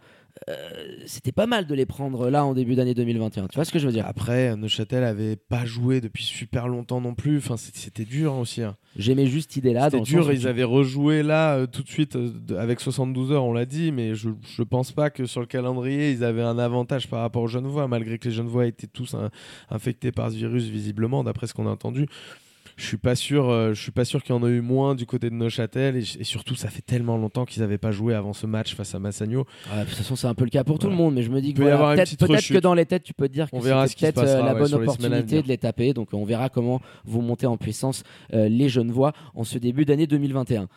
euh, 0.49 0.55
c'était 1.07 1.33
pas 1.33 1.47
mal 1.47 1.67
de 1.67 1.75
les 1.75 1.87
prendre 1.87 2.31
là 2.31 2.45
en 2.45 2.55
début 2.55 2.75
d'année 2.75 2.95
2021. 2.95 3.49
Tu 3.49 3.55
vois 3.57 3.65
ce 3.65 3.73
que 3.73 3.79
je 3.79 3.87
veux 3.87 3.93
dire? 3.93 4.07
Après, 4.07 4.57
Neuchâtel 4.57 5.05
avait 5.05 5.37
pas 5.37 5.65
joué 5.65 6.01
depuis 6.01 6.25
super 6.25 6.69
longtemps 6.69 7.01
non 7.01 7.15
plus. 7.15 7.39
Enfin, 7.39 7.57
c'était 7.57 8.05
dur 8.05 8.35
aussi. 8.35 8.63
hein. 8.63 8.77
J'aimais 8.97 9.27
juste 9.27 9.51
cette 9.51 9.59
idée-là. 9.59 9.91
dans 9.91 9.99
C'était 10.05 10.17
dur. 10.17 10.33
Ils 10.33 10.41
tu- 10.41 10.47
avaient 10.47 10.65
rejoué 10.65 11.23
là 11.23 11.57
euh, 11.57 11.67
tout 11.67 11.83
de 11.83 11.89
suite 11.89 12.17
euh, 12.17 12.31
avec 12.59 12.81
72 12.81 13.33
heures, 13.33 13.45
on 13.45 13.53
l'a 13.53 13.67
dit, 13.67 13.93
mais 13.93 14.15
je, 14.15 14.31
je 14.57 14.63
pense 14.63 14.93
pas 14.93 15.11
que 15.11 15.27
sur 15.27 15.41
le 15.41 15.47
calendrier 15.47 16.11
ils 16.11 16.25
avaient 16.25 16.43
un 16.43 16.59
avantage 16.59 17.09
par 17.09 17.21
rapport 17.21 17.43
aux 17.43 17.49
Genevois, 17.49 17.87
malgré 17.89 18.19
que 18.19 18.29
les 18.29 18.35
Genevois 18.35 18.67
étaient 18.67 18.87
tous 18.87 19.15
hein, 19.15 19.31
infectés 19.71 20.13
par 20.13 20.31
ce 20.31 20.37
virus 20.37 20.65
visiblement, 20.69 21.23
d'après 21.25 21.47
ce 21.47 21.55
qu'on 21.55 21.67
a 21.67 21.71
entendu. 21.71 22.07
Je 22.77 22.87
suis 22.87 22.97
pas 22.97 23.15
sûr, 23.15 23.49
euh, 23.51 23.75
je 23.75 23.81
suis 23.83 23.91
pas 23.91 24.05
sûr 24.05 24.23
qu'il 24.23 24.35
y 24.35 24.39
en 24.39 24.43
a 24.43 24.49
eu 24.49 24.61
moins 24.61 24.95
du 24.95 25.05
côté 25.05 25.29
de 25.29 25.35
Neuchâtel 25.35 25.97
et, 25.97 26.01
et 26.01 26.25
surtout 26.25 26.55
ça 26.55 26.69
fait 26.69 26.81
tellement 26.83 27.17
longtemps 27.19 27.45
qu'ils 27.45 27.61
n'avaient 27.63 27.79
pas 27.79 27.91
joué 27.91 28.15
avant 28.15 28.33
ce 28.33 28.47
match 28.47 28.75
face 28.75 28.95
à 28.95 28.99
Massagno. 28.99 29.45
Ouais, 29.73 29.81
de 29.81 29.85
toute 29.87 29.95
façon, 29.99 30.17
c'est 30.17 30.27
un 30.27 30.35
peu 30.35 30.45
le 30.45 30.51
cas 30.51 30.65
pour 30.65 30.79
tout 30.79 30.87
Voilà. 30.87 30.97
le 30.99 31.05
monde, 31.05 31.15
mais 31.15 31.23
je 31.23 31.31
me 31.31 31.41
dis 31.41 31.53
que 31.53 31.63
voilà, 31.63 31.95
peut-être 31.95 32.49
que 32.49 32.59
dans 32.59 32.75
les 32.75 32.87
têtes, 32.87 33.03
tu 33.03 33.13
peux 33.13 33.29
te 33.29 33.33
dire 33.35 33.51
que 33.51 33.57
On 33.57 33.61
verra 33.61 33.87
ce 33.87 33.93
c'était 33.95 34.13
qui 34.13 34.19
se 34.19 34.25
peut-être 34.25 34.39
euh, 34.41 34.45
la 34.47 34.55
ouais, 34.55 34.61
bonne 34.61 34.75
opportunité 34.75 35.43
de 35.43 35.49
les 35.49 35.59
taper. 35.59 35.93
Donc, 35.93 36.09
on 36.15 36.25
verra 36.25 36.49
comment 36.49 36.81
vous 37.05 37.21
montez 37.21 37.47
en 37.47 37.57
puissance 37.57 38.03
euh, 38.33 38.49
les 38.49 38.69
Genevois 38.69 39.13
en 39.35 39.45
ce 39.45 39.59
début 39.59 39.85
d'année 39.85 40.07
2021. 40.07 40.69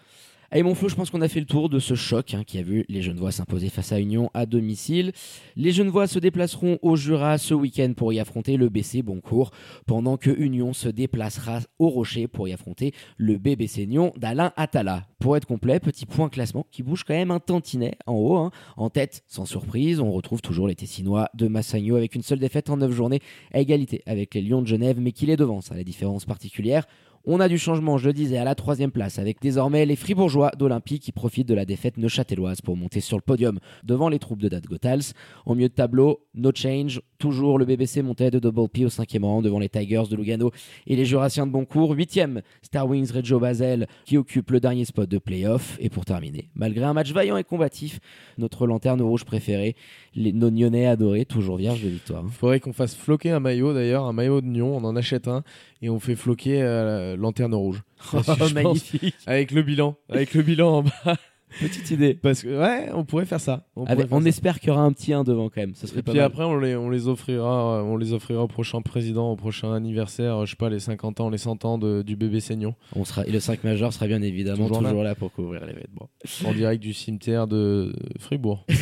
Allez 0.54 0.62
mon 0.62 0.76
Flo, 0.76 0.88
je 0.88 0.94
pense 0.94 1.10
qu'on 1.10 1.22
a 1.22 1.28
fait 1.28 1.40
le 1.40 1.48
tour 1.48 1.68
de 1.68 1.80
ce 1.80 1.96
choc 1.96 2.36
hein, 2.36 2.44
qui 2.46 2.60
a 2.60 2.62
vu 2.62 2.86
les 2.88 3.02
Genevois 3.02 3.32
s'imposer 3.32 3.70
face 3.70 3.92
à 3.92 4.00
Union 4.00 4.30
à 4.36 4.46
domicile. 4.46 5.12
Les 5.56 5.72
Genevois 5.72 6.06
se 6.06 6.20
déplaceront 6.20 6.78
au 6.84 6.96
Jura 6.96 7.40
ce 7.40 7.56
week-end 7.56 7.94
pour 7.98 8.14
y 8.14 8.20
affronter 8.20 8.56
le 8.56 8.70
BC 8.70 9.02
Boncourt, 9.02 9.50
pendant 9.88 10.16
que 10.16 10.30
Union 10.30 10.72
se 10.74 10.90
déplacera 10.90 11.62
au 11.80 11.90
Rocher 11.90 12.28
pour 12.28 12.48
y 12.48 12.54
affronter 12.54 12.94
le 13.18 13.40
BBC 13.40 13.88
Nyon 13.88 14.14
d'Alain 14.16 14.54
Attala. 14.56 15.08
Pour 15.20 15.36
être 15.38 15.48
complet, 15.48 15.80
petit 15.80 16.06
point 16.06 16.30
classement 16.30 16.68
qui 16.70 16.84
bouge 16.84 17.04
quand 17.04 17.16
même 17.16 17.32
un 17.32 17.40
tantinet 17.40 17.96
en 18.06 18.14
haut. 18.14 18.38
hein. 18.38 18.52
En 18.78 18.92
tête, 18.92 19.24
sans 19.26 19.48
surprise, 19.48 20.00
on 20.02 20.12
retrouve 20.12 20.44
toujours 20.44 20.68
les 20.68 20.76
Tessinois 20.76 21.30
de 21.34 21.48
Massagno 21.48 21.96
avec 21.96 22.14
une 22.14 22.22
seule 22.22 22.38
défaite 22.38 22.70
en 22.70 22.78
9 22.78 22.92
journées 22.92 23.22
à 23.54 23.60
égalité 23.60 24.04
avec 24.06 24.36
les 24.36 24.44
Lions 24.44 24.62
de 24.62 24.68
Genève, 24.68 25.00
mais 25.00 25.14
qui 25.14 25.26
les 25.26 25.36
devance 25.36 25.72
à 25.72 25.76
la 25.76 25.84
différence 25.84 26.26
particulière. 26.26 26.86
On 27.26 27.40
a 27.40 27.48
du 27.48 27.58
changement, 27.58 27.98
je 27.98 28.08
le 28.08 28.14
disais, 28.14 28.38
à 28.38 28.44
la 28.44 28.54
troisième 28.54 28.92
place, 28.92 29.18
avec 29.18 29.40
désormais 29.40 29.86
les 29.86 29.96
Fribourgeois 29.96 30.52
d'Olympique 30.58 31.04
qui 31.04 31.14
profitent 31.14 31.48
de 31.48 31.54
la 31.54 31.64
défaite 31.64 31.96
neuchâteloise 31.96 32.60
pour 32.60 32.76
monter 32.76 33.00
sur 33.00 33.16
le 33.16 33.22
podium 33.22 33.60
devant 33.86 34.10
les 34.10 34.20
troupes 34.20 34.42
de 34.42 34.50
Dad 34.50 34.66
Gotals. 34.66 35.14
Au 35.46 35.56
milieu 35.56 35.70
de 35.70 35.74
tableau, 35.74 36.28
no 36.34 36.52
change, 36.54 37.02
toujours 37.24 37.58
le 37.58 37.64
BBC 37.64 38.02
montait 38.02 38.32
de 38.32 38.38
Double 38.38 38.68
P 38.68 38.84
au 38.84 38.90
cinquième 38.90 39.24
rang 39.24 39.42
devant 39.42 39.58
les 39.58 39.70
Tigers 39.70 40.04
de 40.12 40.18
Lugano 40.18 40.52
et 40.88 40.98
les 40.98 41.06
Jurassiens 41.06 41.48
de 41.48 41.54
Boncourt. 41.54 41.94
Huitième, 41.94 42.42
Star 42.62 42.86
Wings 42.86 43.14
Reggio 43.14 43.40
Basel 43.40 43.88
qui 44.04 44.18
occupe 44.18 44.52
le 44.52 44.60
dernier 44.60 44.84
spot 44.84 45.08
de 45.08 45.18
playoff. 45.20 45.78
Et 45.80 45.88
pour 45.88 46.04
terminer, 46.04 46.50
malgré 46.54 46.84
un 46.84 46.92
match 46.92 47.14
vaillant 47.14 47.38
et 47.38 47.46
combatif, 47.46 48.02
notre 48.38 48.68
lanterne 48.68 49.02
rouge 49.02 49.24
préférée, 49.24 49.78
les 50.16 50.34
nos 50.34 50.52
Nyonnais 50.52 50.86
adorés, 50.86 51.24
toujours 51.24 51.56
vierges 51.56 51.82
de 51.82 51.88
victoire. 51.88 52.26
Faudrait 52.30 52.60
qu'on 52.60 52.74
fasse 52.74 52.94
floquer 52.94 53.32
un 53.32 53.40
maillot 53.40 53.74
d'ailleurs, 53.74 54.04
un 54.04 54.12
maillot 54.12 54.42
de 54.42 54.48
Nyon, 54.48 54.76
on 54.76 54.84
en 54.84 54.98
achète 54.98 55.30
un 55.30 55.44
et 55.82 55.90
on 55.90 56.02
fait 56.02 56.18
floquer 56.18 56.62
euh, 56.62 57.16
lanterne 57.16 57.56
rouge. 57.56 57.84
Oh, 58.14 58.20
magnifique, 58.54 59.16
Avec 59.26 59.52
le 59.52 59.62
bilan, 59.62 59.96
avec 60.10 60.34
le 60.34 60.42
bilan 60.42 60.80
en 60.80 60.84
bas. 60.84 61.16
Petite 61.60 61.92
idée. 61.92 62.14
Parce 62.16 62.42
que 62.44 62.48
ouais, 62.60 62.90
on 62.94 63.04
pourrait 63.06 63.26
faire 63.26 63.40
ça. 63.40 63.66
On, 63.76 63.82
pourrait 63.82 63.92
Avec- 63.94 64.08
faire 64.08 64.18
on 64.18 64.22
ça. 64.22 64.28
espère 64.30 64.60
qu'il 64.60 64.70
y 64.70 64.72
aura 64.72 64.82
un 64.82 64.92
petit 64.92 65.14
1 65.14 65.24
devant 65.24 65.50
quand 65.50 65.62
même. 65.62 65.76
Ça 65.76 65.88
serait 65.88 66.00
Et 66.00 66.04
pas 66.04 66.12
puis 66.12 66.20
mal. 66.20 66.28
après, 66.28 66.44
on 66.44 66.58
les, 66.58 66.76
on 66.76 66.90
les 66.90 67.08
offrira, 67.08 67.80
euh, 67.80 67.82
on 67.84 67.98
les 67.98 68.14
offrira 68.14 68.44
au 68.44 68.48
prochain 68.48 68.82
président, 68.82 69.32
au 69.32 69.36
prochain 69.36 69.74
anniversaire, 69.74 70.38
euh, 70.38 70.46
je 70.46 70.52
sais 70.52 70.56
pas, 70.58 70.70
les 70.70 70.80
50 70.80 71.20
ans, 71.20 71.30
les 71.30 71.38
100 71.38 71.66
ans 71.66 71.78
de- 71.78 72.02
du 72.02 72.16
bébé 72.16 72.40
Seignon, 72.40 72.76
On 72.96 73.06
sera, 73.06 73.26
et 73.26 73.32
le 73.32 73.40
5 73.40 73.64
majeur 73.64 73.94
sera 73.94 74.08
bien 74.08 74.22
évidemment 74.22 74.68
Toujours 74.68 74.80
toujours, 74.84 75.04
là. 75.04 75.10
là. 75.10 75.16
pour 75.16 75.32
couvrir 75.32 75.62
l'événement. 75.66 76.10
en 76.46 76.54
direct 76.54 76.82
du 76.82 76.94
cimetière 76.94 77.48
de 77.48 77.94
Fribourg. 78.20 78.66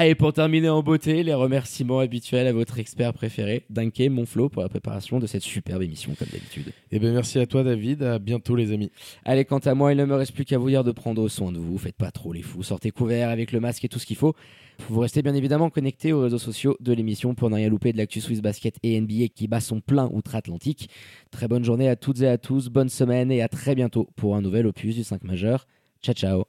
Allez, 0.00 0.14
pour 0.14 0.32
terminer 0.32 0.68
en 0.68 0.80
beauté, 0.80 1.24
les 1.24 1.34
remerciements 1.34 1.98
habituels 1.98 2.46
à 2.46 2.52
votre 2.52 2.78
expert 2.78 3.12
préféré, 3.12 3.64
Danke 3.68 3.98
Monflo, 4.08 4.48
pour 4.48 4.62
la 4.62 4.68
préparation 4.68 5.18
de 5.18 5.26
cette 5.26 5.42
superbe 5.42 5.82
émission, 5.82 6.14
comme 6.16 6.28
d'habitude. 6.28 6.72
Et 6.92 7.00
ben 7.00 7.12
merci 7.12 7.40
à 7.40 7.46
toi, 7.46 7.64
David. 7.64 8.04
À 8.04 8.20
bientôt, 8.20 8.54
les 8.54 8.70
amis. 8.70 8.92
Allez, 9.24 9.44
quant 9.44 9.58
à 9.58 9.74
moi, 9.74 9.90
il 9.90 9.98
ne 9.98 10.04
me 10.04 10.14
reste 10.14 10.34
plus 10.34 10.44
qu'à 10.44 10.56
vous 10.56 10.68
dire 10.68 10.84
de 10.84 10.92
prendre 10.92 11.28
soin 11.28 11.50
de 11.50 11.58
vous. 11.58 11.76
Faites 11.78 11.96
pas 11.96 12.12
trop 12.12 12.32
les 12.32 12.42
fous. 12.42 12.62
Sortez 12.62 12.92
couverts 12.92 13.28
avec 13.28 13.50
le 13.50 13.58
masque 13.58 13.84
et 13.86 13.88
tout 13.88 13.98
ce 13.98 14.06
qu'il 14.06 14.14
faut. 14.14 14.36
Vous 14.88 15.00
restez 15.00 15.20
bien 15.20 15.34
évidemment 15.34 15.68
connectés 15.68 16.12
aux 16.12 16.22
réseaux 16.22 16.38
sociaux 16.38 16.76
de 16.78 16.92
l'émission 16.92 17.34
pour 17.34 17.50
ne 17.50 17.56
rien 17.56 17.68
louper 17.68 17.92
de 17.92 17.98
l'actu 17.98 18.20
Swiss 18.20 18.40
Basket 18.40 18.76
et 18.84 19.00
NBA 19.00 19.30
qui 19.34 19.48
bat 19.48 19.58
son 19.58 19.80
plein 19.80 20.08
outre-Atlantique. 20.12 20.90
Très 21.32 21.48
bonne 21.48 21.64
journée 21.64 21.88
à 21.88 21.96
toutes 21.96 22.20
et 22.20 22.28
à 22.28 22.38
tous, 22.38 22.68
bonne 22.68 22.88
semaine 22.88 23.32
et 23.32 23.42
à 23.42 23.48
très 23.48 23.74
bientôt 23.74 24.08
pour 24.14 24.36
un 24.36 24.42
nouvel 24.42 24.68
opus 24.68 24.94
du 24.94 25.02
5 25.02 25.24
majeur. 25.24 25.66
Ciao 26.04 26.14
ciao 26.14 26.44